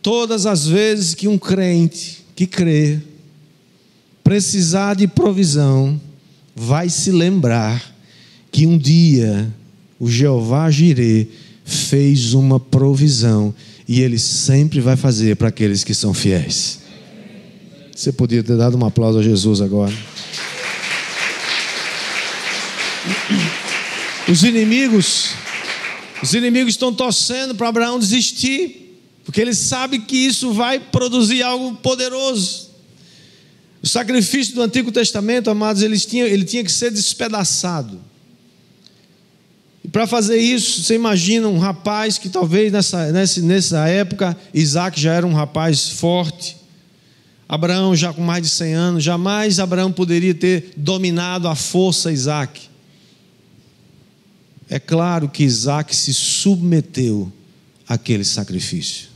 todas 0.00 0.46
as 0.46 0.66
vezes 0.66 1.14
que 1.14 1.28
um 1.28 1.36
crente 1.36 2.24
que 2.34 2.46
crê 2.46 3.00
precisar 4.24 4.96
de 4.96 5.06
provisão, 5.06 6.00
vai 6.54 6.88
se 6.88 7.12
lembrar 7.12 7.94
que 8.50 8.66
um 8.66 8.78
dia 8.78 9.52
o 10.00 10.08
Jeová 10.08 10.70
Jireh 10.70 11.28
fez 11.66 12.32
uma 12.32 12.58
provisão 12.58 13.54
e 13.86 14.00
ele 14.00 14.18
sempre 14.18 14.80
vai 14.80 14.96
fazer 14.96 15.36
para 15.36 15.48
aqueles 15.48 15.84
que 15.84 15.94
são 15.94 16.14
fiéis. 16.14 16.85
Você 17.96 18.12
podia 18.12 18.42
ter 18.42 18.58
dado 18.58 18.76
um 18.76 18.84
aplauso 18.84 19.18
a 19.18 19.22
Jesus 19.22 19.62
agora. 19.62 19.92
Os 24.28 24.42
inimigos, 24.42 25.30
os 26.22 26.34
inimigos 26.34 26.74
estão 26.74 26.92
torcendo 26.92 27.54
para 27.54 27.68
Abraão 27.68 27.98
desistir, 27.98 29.00
porque 29.24 29.40
eles 29.40 29.56
sabem 29.56 29.98
que 29.98 30.14
isso 30.14 30.52
vai 30.52 30.78
produzir 30.78 31.42
algo 31.42 31.74
poderoso. 31.76 32.68
O 33.82 33.86
sacrifício 33.88 34.54
do 34.54 34.60
Antigo 34.60 34.92
Testamento, 34.92 35.48
amados, 35.48 35.80
ele 35.80 35.96
tinha 36.44 36.62
que 36.62 36.72
ser 36.72 36.90
despedaçado. 36.90 37.98
E 39.82 39.88
para 39.88 40.06
fazer 40.06 40.36
isso, 40.36 40.82
você 40.82 40.96
imagina 40.96 41.48
um 41.48 41.58
rapaz 41.58 42.18
que 42.18 42.28
talvez 42.28 42.70
nessa, 42.70 43.10
nessa, 43.10 43.40
nessa 43.40 43.88
época, 43.88 44.36
Isaac 44.52 45.00
já 45.00 45.14
era 45.14 45.26
um 45.26 45.32
rapaz 45.32 45.88
forte, 45.88 46.65
Abraão, 47.48 47.94
já 47.94 48.12
com 48.12 48.22
mais 48.22 48.42
de 48.42 48.48
100 48.48 48.74
anos, 48.74 49.04
jamais 49.04 49.60
Abraão 49.60 49.92
poderia 49.92 50.34
ter 50.34 50.72
dominado 50.76 51.46
a 51.46 51.54
força 51.54 52.10
Isaac. 52.10 52.68
É 54.68 54.80
claro 54.80 55.28
que 55.28 55.44
Isaac 55.44 55.94
se 55.94 56.12
submeteu 56.12 57.32
àquele 57.88 58.24
sacrifício. 58.24 59.08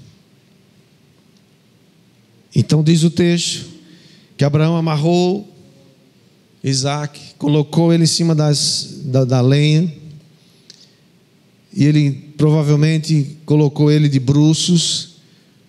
Então 2.54 2.82
diz 2.82 3.02
o 3.02 3.10
texto 3.10 3.66
que 4.36 4.44
Abraão 4.44 4.76
amarrou 4.76 5.48
Isaac, 6.62 7.18
colocou 7.36 7.92
ele 7.92 8.04
em 8.04 8.06
cima 8.06 8.34
das, 8.34 9.00
da, 9.04 9.24
da 9.24 9.40
lenha, 9.40 9.92
e 11.72 11.84
ele 11.84 12.12
provavelmente 12.36 13.36
colocou 13.44 13.90
ele 13.90 14.08
de 14.08 14.18
bruços, 14.18 15.09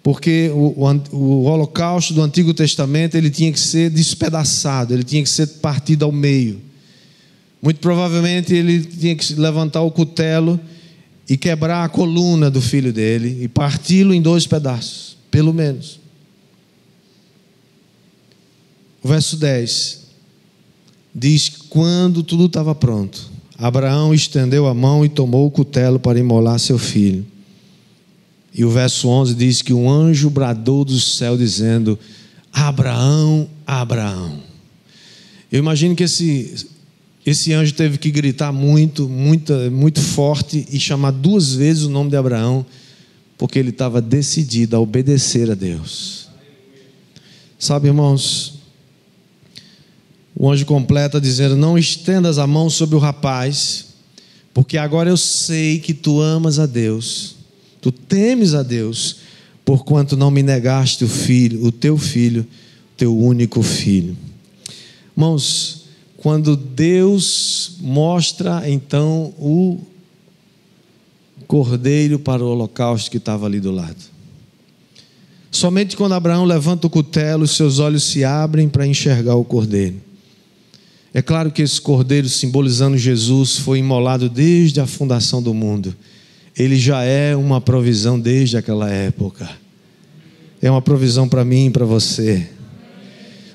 porque 0.04 0.50
o, 0.54 0.74
o, 0.78 1.16
o, 1.16 1.44
holocausto 1.44 2.14
do 2.14 2.22
Antigo 2.22 2.54
Testamento 2.54 3.16
ele 3.16 3.30
tinha 3.30 3.52
que 3.52 3.60
ser 3.60 3.90
despedaçado, 3.90 4.94
ele 4.94 5.04
tinha 5.04 5.22
que 5.22 5.30
ser 5.30 5.48
partido 5.60 6.06
ao 6.06 6.12
meio. 6.12 6.60
Muito 7.62 7.80
provavelmente 7.80 8.54
ele 8.54 8.84
tinha 8.84 9.16
que 9.16 9.34
levantar 9.36 9.82
o 9.82 9.92
cutelo 9.92 10.60
e 11.30 11.38
quebrar 11.38 11.86
a 11.86 11.90
coluna 11.90 12.50
do 12.50 12.60
filho 12.60 12.92
dele 12.92 13.44
e 13.44 13.48
parti-lo 13.48 14.14
em 14.14 14.22
dois 14.22 14.48
pedaços, 14.48 15.16
pelo 15.30 15.54
menos. 15.54 16.00
O 19.04 19.08
verso 19.08 19.38
10 19.38 20.02
diz 21.14 21.50
que 21.50 21.64
quando 21.70 22.24
tudo 22.24 22.48
estava 22.48 22.74
pronto, 22.74 23.30
Abraão 23.58 24.14
estendeu 24.14 24.66
a 24.66 24.74
mão 24.74 25.06
e 25.06 25.10
tomou 25.10 25.46
o 25.46 25.52
cutelo 25.52 26.00
para 26.00 26.18
imolar 26.18 26.58
seu 26.58 26.80
filho. 26.80 27.26
E 28.54 28.66
o 28.66 28.70
verso 28.70 29.08
11 29.08 29.34
diz 29.34 29.62
que 29.62 29.74
um 29.74 29.90
anjo 29.90 30.30
bradou 30.30 30.84
do 30.84 31.00
céu 31.00 31.38
dizendo: 31.38 31.98
Abraão, 32.52 33.50
Abraão. 33.66 34.40
Eu 35.50 35.60
imagino 35.60 35.96
que 35.96 36.04
esse, 36.04 36.68
esse 37.26 37.54
anjo 37.54 37.74
teve 37.74 37.98
que 37.98 38.12
gritar 38.12 38.52
muito, 38.52 39.08
muito, 39.08 39.54
muito 39.72 40.02
forte 40.02 40.66
e 40.70 40.80
chamar 40.80 41.12
duas 41.12 41.54
vezes 41.54 41.84
o 41.84 41.90
nome 41.90 42.10
de 42.10 42.18
Abraão, 42.18 42.66
porque 43.38 43.58
ele 43.58 43.70
estava 43.70 44.02
decidido 44.02 44.76
a 44.76 44.80
obedecer 44.80 45.50
a 45.50 45.56
Deus. 45.56 46.28
Sabe, 47.58 47.88
irmãos, 47.88 48.56
o 50.36 50.52
anjo 50.52 50.66
completa 50.66 51.22
dizendo: 51.22 51.56
Não 51.56 51.78
estendas 51.78 52.38
a 52.38 52.46
mão 52.46 52.70
sobre 52.70 52.98
o 52.98 53.00
rapaz, 53.00 53.86
porque 54.54 54.78
agora 54.78 55.10
eu 55.10 55.16
sei 55.16 55.80
que 55.80 55.94
tu 55.94 56.20
amas 56.20 56.60
a 56.60 56.66
Deus 56.66 57.41
Tu 57.82 57.92
temes 57.92 58.54
a 58.54 58.62
Deus, 58.62 59.18
porquanto 59.66 60.16
não 60.16 60.30
me 60.30 60.44
negaste 60.44 61.04
o 61.04 61.08
filho, 61.08 61.66
o 61.66 61.72
teu 61.72 61.98
filho, 61.98 62.46
teu 62.96 63.18
único 63.18 63.64
filho. 63.64 64.16
Irmãos, 65.18 65.86
quando 66.16 66.56
Deus 66.56 67.78
mostra 67.82 68.70
então 68.70 69.34
o 69.40 69.80
cordeiro 71.48 72.20
para 72.20 72.44
o 72.44 72.48
holocausto 72.48 73.10
que 73.10 73.18
estava 73.18 73.48
ali 73.48 73.60
do 73.60 73.72
lado. 73.72 73.98
Somente 75.50 75.98
quando 75.98 76.14
Abraão 76.14 76.46
levanta 76.46 76.88
o 76.88 76.90
cutelo, 76.90 77.46
seus 77.48 77.80
olhos 77.80 78.04
se 78.04 78.24
abrem 78.24 78.70
para 78.70 78.88
enxergar 78.88 79.36
o 79.36 79.44
cordeiro. 79.44 79.96
É 81.14 81.22
claro 81.22 81.52
que 81.52 81.62
esse 81.62 81.82
cordeiro, 81.82 82.30
simbolizando 82.30 82.98
Jesus, 82.98 83.58
foi 83.58 83.80
imolado 83.80 84.30
desde 84.30 84.80
a 84.80 84.88
fundação 84.88 85.44
do 85.44 85.54
mundo 85.54 85.94
ele 86.58 86.78
já 86.78 87.04
é 87.04 87.36
uma 87.36 87.62
provisão 87.62 88.20
desde 88.20 88.58
aquela 88.58 88.90
época. 88.90 89.50
É 90.62 90.70
uma 90.70 90.82
provisão 90.82 91.28
para 91.28 91.44
mim 91.44 91.68
e 91.68 91.70
para 91.70 91.86
você. 91.86 92.48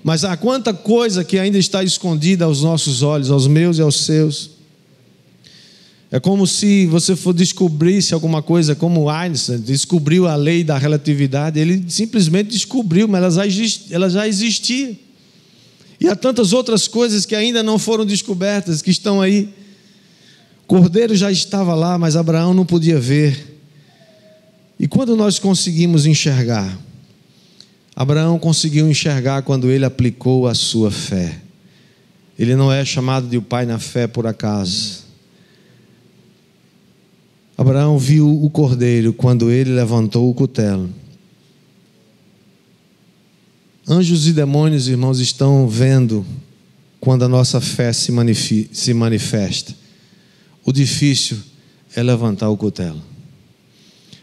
Mas 0.03 0.24
há 0.24 0.36
quanta 0.36 0.72
coisa 0.72 1.24
que 1.24 1.38
ainda 1.38 1.59
está 1.59 1.82
escondida 1.82 2.44
aos 2.44 2.62
nossos 2.62 3.03
olhos, 3.03 3.30
aos 3.30 3.47
meus 3.47 3.78
e 3.78 3.82
aos 3.82 4.05
seus. 4.05 4.51
É 6.11 6.20
como 6.20 6.47
se 6.47 6.86
você 6.86 7.16
for 7.16 7.32
descobrisse 7.32 8.14
alguma 8.14 8.40
coisa, 8.40 8.74
como 8.74 9.11
Einstein 9.11 9.59
descobriu 9.59 10.26
a 10.26 10.36
lei 10.36 10.62
da 10.62 10.78
relatividade, 10.78 11.59
ele 11.59 11.84
simplesmente 11.88 12.51
descobriu, 12.51 13.09
mas 13.09 13.20
ela 13.20 13.30
já, 13.30 13.47
existia, 13.47 13.97
ela 13.97 14.09
já 14.09 14.28
existia. 14.28 14.97
E 16.01 16.09
há 16.09 16.14
tantas 16.14 16.53
outras 16.53 16.86
coisas 16.86 17.26
que 17.26 17.34
ainda 17.34 17.62
não 17.62 17.78
foram 17.78 18.07
descobertas, 18.07 18.80
que 18.82 18.90
estão 18.90 19.20
aí. 19.20 19.49
Cordeiro 20.66 21.14
já 21.14 21.30
estava 21.30 21.74
lá, 21.74 21.96
mas 21.96 22.16
Abraão 22.16 22.52
não 22.52 22.66
podia 22.66 22.98
ver. 22.98 23.60
E 24.78 24.88
quando 24.88 25.16
nós 25.16 25.38
conseguimos 25.38 26.06
enxergar? 26.06 26.78
Abraão 27.94 28.38
conseguiu 28.38 28.90
enxergar 28.90 29.42
quando 29.42 29.70
ele 29.70 29.84
aplicou 29.84 30.46
a 30.46 30.54
sua 30.54 30.90
fé. 30.90 31.40
Ele 32.38 32.54
não 32.54 32.70
é 32.70 32.84
chamado 32.84 33.28
de 33.28 33.40
pai 33.40 33.64
na 33.64 33.78
fé 33.78 34.06
por 34.06 34.26
acaso. 34.26 35.04
Abraão 37.56 37.98
viu 37.98 38.28
o 38.28 38.50
cordeiro 38.50 39.14
quando 39.14 39.50
ele 39.50 39.70
levantou 39.70 40.28
o 40.28 40.34
cutelo. 40.34 40.90
Anjos 43.88 44.26
e 44.26 44.32
demônios, 44.32 44.88
irmãos, 44.88 45.20
estão 45.20 45.66
vendo 45.66 46.26
quando 47.00 47.24
a 47.24 47.28
nossa 47.28 47.60
fé 47.60 47.92
se 47.92 48.12
manifesta. 48.92 49.86
O 50.66 50.72
difícil 50.72 51.38
é 51.94 52.02
levantar 52.02 52.50
o 52.50 52.56
cutelo. 52.56 53.00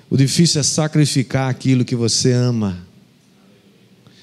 O 0.09 0.17
difícil 0.17 0.59
é 0.59 0.63
sacrificar 0.63 1.49
aquilo 1.49 1.85
que 1.85 1.95
você 1.95 2.33
ama. 2.33 2.85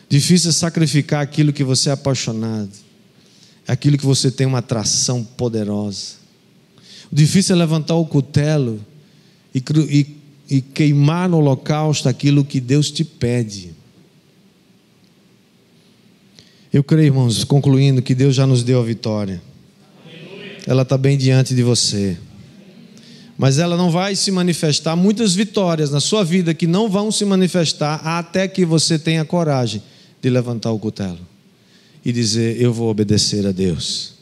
Difícil 0.06 0.50
é 0.50 0.52
sacrificar 0.52 1.22
aquilo 1.22 1.50
que 1.50 1.64
você 1.64 1.88
é 1.88 1.92
apaixonado. 1.94 2.70
Aquilo 3.66 3.96
que 3.96 4.04
você 4.04 4.30
tem 4.30 4.46
uma 4.46 4.58
atração 4.58 5.24
poderosa. 5.24 6.16
O 7.10 7.14
difícil 7.14 7.56
é 7.56 7.58
levantar 7.58 7.94
o 7.94 8.04
cutelo 8.04 8.84
e, 9.54 9.64
e, 9.88 10.56
e 10.56 10.60
queimar 10.60 11.26
no 11.26 11.38
holocausto 11.38 12.06
aquilo 12.06 12.44
que 12.44 12.60
Deus 12.60 12.90
te 12.90 13.02
pede. 13.02 13.74
Eu 16.70 16.84
creio, 16.84 17.06
irmãos, 17.06 17.44
concluindo, 17.44 18.02
que 18.02 18.14
Deus 18.14 18.34
já 18.34 18.46
nos 18.46 18.62
deu 18.62 18.78
a 18.78 18.84
vitória 18.84 19.40
ela 20.70 20.82
está 20.82 20.96
bem 20.96 21.18
diante 21.18 21.52
de 21.52 21.64
você. 21.64 22.16
Mas 23.36 23.58
ela 23.58 23.76
não 23.76 23.90
vai 23.90 24.14
se 24.14 24.30
manifestar, 24.30 24.94
muitas 24.94 25.34
vitórias 25.34 25.90
na 25.90 25.98
sua 25.98 26.24
vida 26.24 26.54
que 26.54 26.64
não 26.64 26.88
vão 26.88 27.10
se 27.10 27.24
manifestar 27.24 27.96
até 28.06 28.46
que 28.46 28.64
você 28.64 28.96
tenha 28.96 29.24
coragem 29.24 29.82
de 30.22 30.30
levantar 30.30 30.70
o 30.70 30.78
cutelo 30.78 31.18
e 32.04 32.12
dizer: 32.12 32.60
Eu 32.60 32.72
vou 32.72 32.88
obedecer 32.88 33.44
a 33.48 33.50
Deus. 33.50 34.12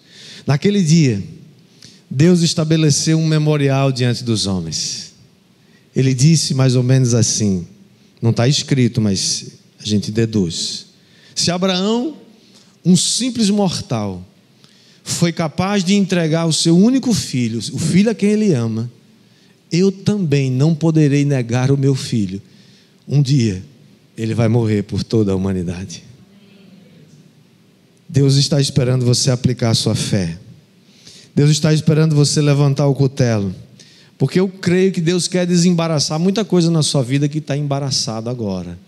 Naquele 0.47 0.83
dia, 0.83 1.23
Deus 2.09 2.41
estabeleceu 2.41 3.19
um 3.19 3.27
memorial 3.27 3.93
diante 3.93 4.25
dos 4.25 4.47
homens. 4.47 5.13
Ele 5.95 6.15
disse 6.15 6.55
mais 6.55 6.75
ou 6.77 6.83
menos 6.83 7.13
assim: 7.13 7.67
não 8.23 8.31
está 8.31 8.49
escrito, 8.49 9.03
mas 9.03 9.49
a 9.79 9.85
gente 9.85 10.11
deduz. 10.11 10.87
Se 11.35 11.51
Abraão, 11.51 12.17
um 12.83 12.97
simples 12.97 13.51
mortal, 13.51 14.25
foi 15.11 15.33
capaz 15.33 15.83
de 15.85 15.95
entregar 15.95 16.47
o 16.47 16.53
seu 16.53 16.77
único 16.77 17.13
filho, 17.13 17.59
o 17.59 17.79
filho 17.79 18.11
a 18.11 18.15
quem 18.15 18.31
ele 18.31 18.53
ama, 18.53 18.91
eu 19.71 19.93
também 19.93 20.51
não 20.51 20.75
poderei 20.75 21.25
negar 21.25 21.71
o 21.71 21.77
meu 21.77 21.95
filho. 21.95 22.41
Um 23.07 23.23
dia 23.23 23.63
ele 24.17 24.35
vai 24.35 24.49
morrer 24.49 24.83
por 24.83 25.03
toda 25.03 25.33
a 25.33 25.37
humanidade. 25.37 26.03
Deus 28.09 28.37
está 28.37 28.61
esperando 28.61 29.05
você 29.05 29.31
aplicar 29.31 29.71
a 29.71 29.75
sua 29.75 29.95
fé. 29.95 30.39
Deus 31.35 31.51
está 31.51 31.73
esperando 31.73 32.15
você 32.15 32.41
levantar 32.41 32.87
o 32.87 32.95
cutelo. 32.95 33.55
Porque 34.17 34.41
eu 34.41 34.49
creio 34.49 34.91
que 34.91 35.01
Deus 35.01 35.29
quer 35.29 35.47
desembaraçar 35.47 36.19
muita 36.19 36.45
coisa 36.45 36.71
na 36.71 36.83
sua 36.83 37.03
vida 37.03 37.29
que 37.29 37.39
está 37.39 37.57
embaraçada 37.57 38.31
agora. 38.31 38.79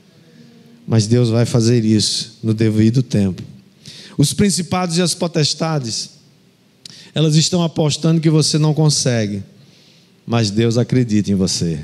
Mas 0.87 1.07
Deus 1.07 1.29
vai 1.29 1.47
fazer 1.47 1.85
isso 1.85 2.39
no 2.43 2.53
devido 2.53 3.03
tempo. 3.03 3.43
Os 4.21 4.35
principados 4.35 4.99
e 4.99 5.01
as 5.01 5.15
potestades, 5.15 6.11
elas 7.15 7.37
estão 7.37 7.63
apostando 7.63 8.21
que 8.21 8.29
você 8.29 8.59
não 8.59 8.75
consegue, 8.75 9.43
mas 10.27 10.51
Deus 10.51 10.77
acredita 10.77 11.31
em 11.33 11.35
você. 11.35 11.81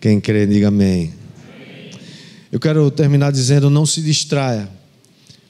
Quem 0.00 0.20
crê, 0.20 0.46
diga 0.46 0.68
amém. 0.68 1.12
Eu 2.52 2.60
quero 2.60 2.88
terminar 2.92 3.32
dizendo: 3.32 3.68
não 3.68 3.84
se 3.84 4.00
distraia 4.00 4.70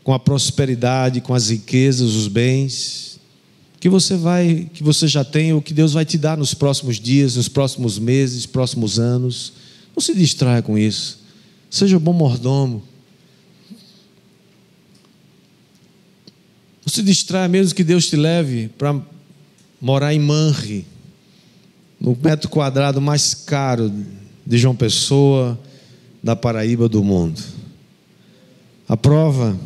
com 0.03 0.15
a 0.15 0.19
prosperidade, 0.19 1.21
com 1.21 1.35
as 1.35 1.51
riquezas, 1.51 2.15
os 2.15 2.27
bens 2.27 3.21
que 3.79 3.91
você 3.91 4.17
vai, 4.17 4.67
que 4.73 4.83
você 4.83 5.07
já 5.07 5.25
tem, 5.25 5.53
ou 5.53 5.61
que 5.61 5.75
Deus 5.75 5.93
vai 5.93 6.07
te 6.07 6.17
dar 6.17 6.39
nos 6.39 6.55
próximos 6.55 6.99
dias, 6.99 7.37
nos 7.37 7.51
próximos 7.51 7.99
meses, 7.99 8.47
próximos 8.47 8.99
anos. 8.99 9.53
Não 9.95 10.01
se 10.01 10.15
distraia 10.15 10.63
com 10.63 10.79
isso. 10.79 11.19
Seja 11.69 11.99
bom 11.99 12.15
mordomo. 12.15 12.83
Não 16.91 16.95
se 16.97 17.03
distrai 17.05 17.47
mesmo 17.47 17.73
que 17.73 17.85
Deus 17.85 18.09
te 18.09 18.17
leve 18.17 18.69
para 18.77 19.01
morar 19.81 20.13
em 20.13 20.19
Manre, 20.19 20.85
no 22.01 22.19
metro 22.21 22.49
quadrado 22.49 23.01
mais 23.01 23.33
caro 23.33 23.93
de 24.45 24.59
João 24.59 24.75
Pessoa, 24.75 25.57
da 26.21 26.35
Paraíba 26.35 26.89
do 26.89 27.05
mundo. 27.05 27.41
A 28.89 28.97
prova 28.97 29.57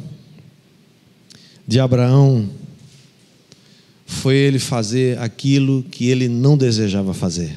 de 1.67 1.81
Abraão 1.81 2.47
foi 4.05 4.37
ele 4.37 4.59
fazer 4.59 5.19
aquilo 5.19 5.83
que 5.85 6.11
ele 6.11 6.29
não 6.29 6.59
desejava 6.59 7.15
fazer 7.15 7.57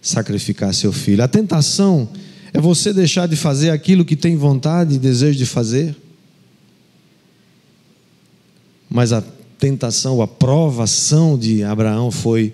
sacrificar 0.00 0.72
seu 0.72 0.94
filho. 0.94 1.22
A 1.22 1.28
tentação 1.28 2.08
É 2.54 2.60
você 2.60 2.90
deixar 2.94 3.28
de 3.28 3.36
fazer 3.36 3.68
aquilo 3.68 4.02
que 4.02 4.16
tem 4.16 4.34
vontade 4.34 4.94
e 4.94 4.98
desejo 4.98 5.36
de 5.36 5.44
fazer? 5.44 5.94
Mas 8.92 9.10
a 9.10 9.22
tentação, 9.58 10.20
a 10.20 10.28
provação 10.28 11.38
de 11.38 11.62
Abraão 11.64 12.10
foi 12.10 12.52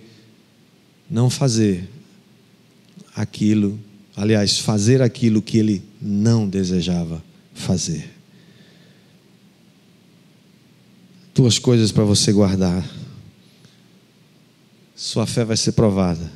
não 1.10 1.28
fazer 1.28 1.88
aquilo, 3.16 3.76
aliás, 4.14 4.60
fazer 4.60 5.02
aquilo 5.02 5.42
que 5.42 5.58
ele 5.58 5.82
não 6.00 6.48
desejava 6.48 7.24
fazer. 7.52 8.08
Duas 11.34 11.58
coisas 11.58 11.90
para 11.90 12.04
você 12.04 12.32
guardar. 12.32 12.88
Sua 14.94 15.26
fé 15.26 15.44
vai 15.44 15.56
ser 15.56 15.72
provada. 15.72 16.30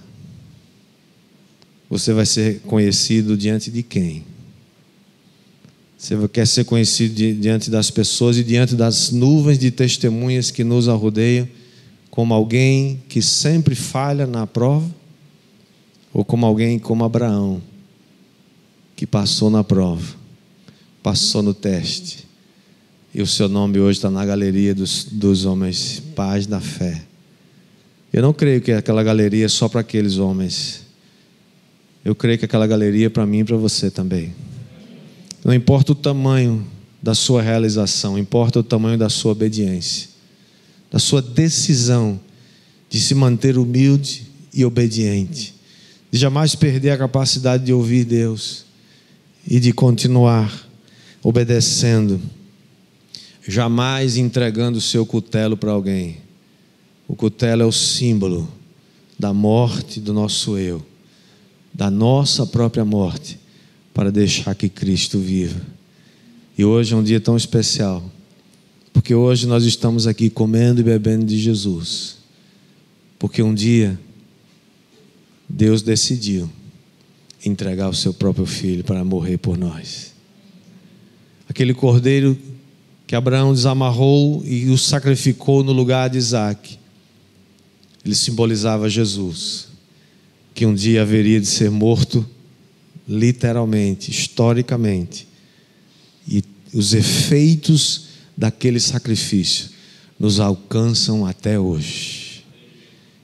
Você 1.88 2.12
vai 2.12 2.26
ser 2.26 2.60
conhecido 2.62 3.36
diante 3.36 3.70
de 3.70 3.84
quem? 3.84 4.24
Você 6.02 6.16
quer 6.26 6.48
ser 6.48 6.64
conhecido 6.64 7.14
diante 7.14 7.70
das 7.70 7.88
pessoas 7.88 8.36
e 8.36 8.42
diante 8.42 8.74
das 8.74 9.12
nuvens 9.12 9.56
de 9.56 9.70
testemunhas 9.70 10.50
que 10.50 10.64
nos 10.64 10.88
arrodeiam, 10.88 11.46
como 12.10 12.34
alguém 12.34 13.00
que 13.08 13.22
sempre 13.22 13.76
falha 13.76 14.26
na 14.26 14.44
prova? 14.44 14.90
Ou 16.12 16.24
como 16.24 16.44
alguém 16.44 16.76
como 16.76 17.04
Abraão, 17.04 17.62
que 18.96 19.06
passou 19.06 19.48
na 19.48 19.62
prova, 19.62 20.16
passou 21.04 21.40
no 21.40 21.54
teste, 21.54 22.26
e 23.14 23.22
o 23.22 23.26
seu 23.26 23.48
nome 23.48 23.78
hoje 23.78 23.98
está 23.98 24.10
na 24.10 24.26
galeria 24.26 24.74
dos, 24.74 25.04
dos 25.04 25.44
homens 25.44 26.02
paz 26.16 26.48
da 26.48 26.60
fé. 26.60 27.00
Eu 28.12 28.22
não 28.22 28.32
creio 28.32 28.60
que 28.60 28.72
aquela 28.72 29.04
galeria 29.04 29.44
é 29.44 29.48
só 29.48 29.68
para 29.68 29.82
aqueles 29.82 30.18
homens. 30.18 30.82
Eu 32.04 32.12
creio 32.12 32.40
que 32.40 32.44
aquela 32.44 32.66
galeria 32.66 33.06
é 33.06 33.08
para 33.08 33.24
mim 33.24 33.38
e 33.38 33.44
para 33.44 33.56
você 33.56 33.88
também. 33.88 34.34
Não 35.44 35.52
importa 35.52 35.92
o 35.92 35.94
tamanho 35.94 36.66
da 37.02 37.14
sua 37.14 37.42
realização, 37.42 38.18
importa 38.18 38.60
o 38.60 38.62
tamanho 38.62 38.98
da 38.98 39.08
sua 39.08 39.32
obediência, 39.32 40.08
da 40.90 40.98
sua 40.98 41.20
decisão 41.20 42.20
de 42.88 43.00
se 43.00 43.14
manter 43.14 43.58
humilde 43.58 44.26
e 44.54 44.64
obediente 44.64 45.54
de 46.12 46.18
jamais 46.18 46.54
perder 46.54 46.90
a 46.90 46.98
capacidade 46.98 47.64
de 47.64 47.72
ouvir 47.72 48.04
Deus 48.04 48.66
e 49.48 49.58
de 49.58 49.72
continuar 49.72 50.68
obedecendo, 51.22 52.20
jamais 53.48 54.18
entregando 54.18 54.76
o 54.76 54.80
seu 54.80 55.06
cutelo 55.06 55.56
para 55.56 55.72
alguém. 55.72 56.18
O 57.08 57.16
cutelo 57.16 57.62
é 57.62 57.64
o 57.64 57.72
símbolo 57.72 58.46
da 59.18 59.32
morte 59.32 60.00
do 60.00 60.12
nosso 60.12 60.58
eu, 60.58 60.84
da 61.72 61.90
nossa 61.90 62.46
própria 62.46 62.84
morte, 62.84 63.38
para 63.92 64.10
deixar 64.10 64.54
que 64.54 64.68
Cristo 64.68 65.18
viva. 65.18 65.60
E 66.56 66.64
hoje 66.64 66.94
é 66.94 66.96
um 66.96 67.02
dia 67.02 67.20
tão 67.20 67.36
especial, 67.36 68.02
porque 68.92 69.14
hoje 69.14 69.46
nós 69.46 69.64
estamos 69.64 70.06
aqui 70.06 70.28
comendo 70.28 70.80
e 70.80 70.84
bebendo 70.84 71.24
de 71.24 71.38
Jesus, 71.38 72.18
porque 73.18 73.42
um 73.42 73.54
dia 73.54 73.98
Deus 75.48 75.82
decidiu 75.82 76.50
entregar 77.44 77.88
o 77.88 77.94
seu 77.94 78.14
próprio 78.14 78.46
filho 78.46 78.84
para 78.84 79.04
morrer 79.04 79.38
por 79.38 79.58
nós. 79.58 80.12
Aquele 81.48 81.74
cordeiro 81.74 82.38
que 83.06 83.14
Abraão 83.14 83.52
desamarrou 83.52 84.42
e 84.46 84.70
o 84.70 84.78
sacrificou 84.78 85.62
no 85.62 85.72
lugar 85.72 86.08
de 86.08 86.16
Isaac, 86.16 86.78
ele 88.04 88.14
simbolizava 88.14 88.88
Jesus, 88.88 89.68
que 90.54 90.64
um 90.64 90.74
dia 90.74 91.02
haveria 91.02 91.40
de 91.40 91.46
ser 91.46 91.70
morto, 91.70 92.26
literalmente, 93.08 94.10
historicamente, 94.10 95.26
e 96.26 96.42
os 96.72 96.94
efeitos 96.94 98.06
daquele 98.36 98.80
sacrifício 98.80 99.70
nos 100.18 100.40
alcançam 100.40 101.26
até 101.26 101.58
hoje. 101.58 102.44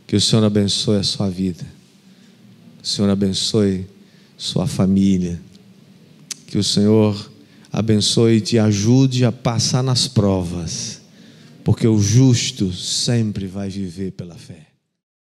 Que 0.07 0.17
o 0.17 0.21
Senhor 0.21 0.45
abençoe 0.45 0.99
a 0.99 1.03
sua 1.03 1.29
vida 1.31 1.79
o 2.83 2.87
Senhor 2.87 3.11
abençoe 3.11 3.87
sua 4.37 4.67
família. 4.67 5.41
Que 6.47 6.57
o 6.57 6.65
Senhor 6.65 7.31
abençoe 7.71 8.37
e 8.37 8.41
te 8.41 8.59
ajude 8.59 9.27
a 9.27 9.33
passar 9.33 9.83
nas 9.83 10.09
provas, 10.09 11.03
porque 11.63 11.87
o 11.87 12.01
justo 12.01 12.73
sempre 12.73 13.47
vai 13.47 13.69
viver 13.69 14.13
pela 14.13 14.37
fé. 14.37 14.68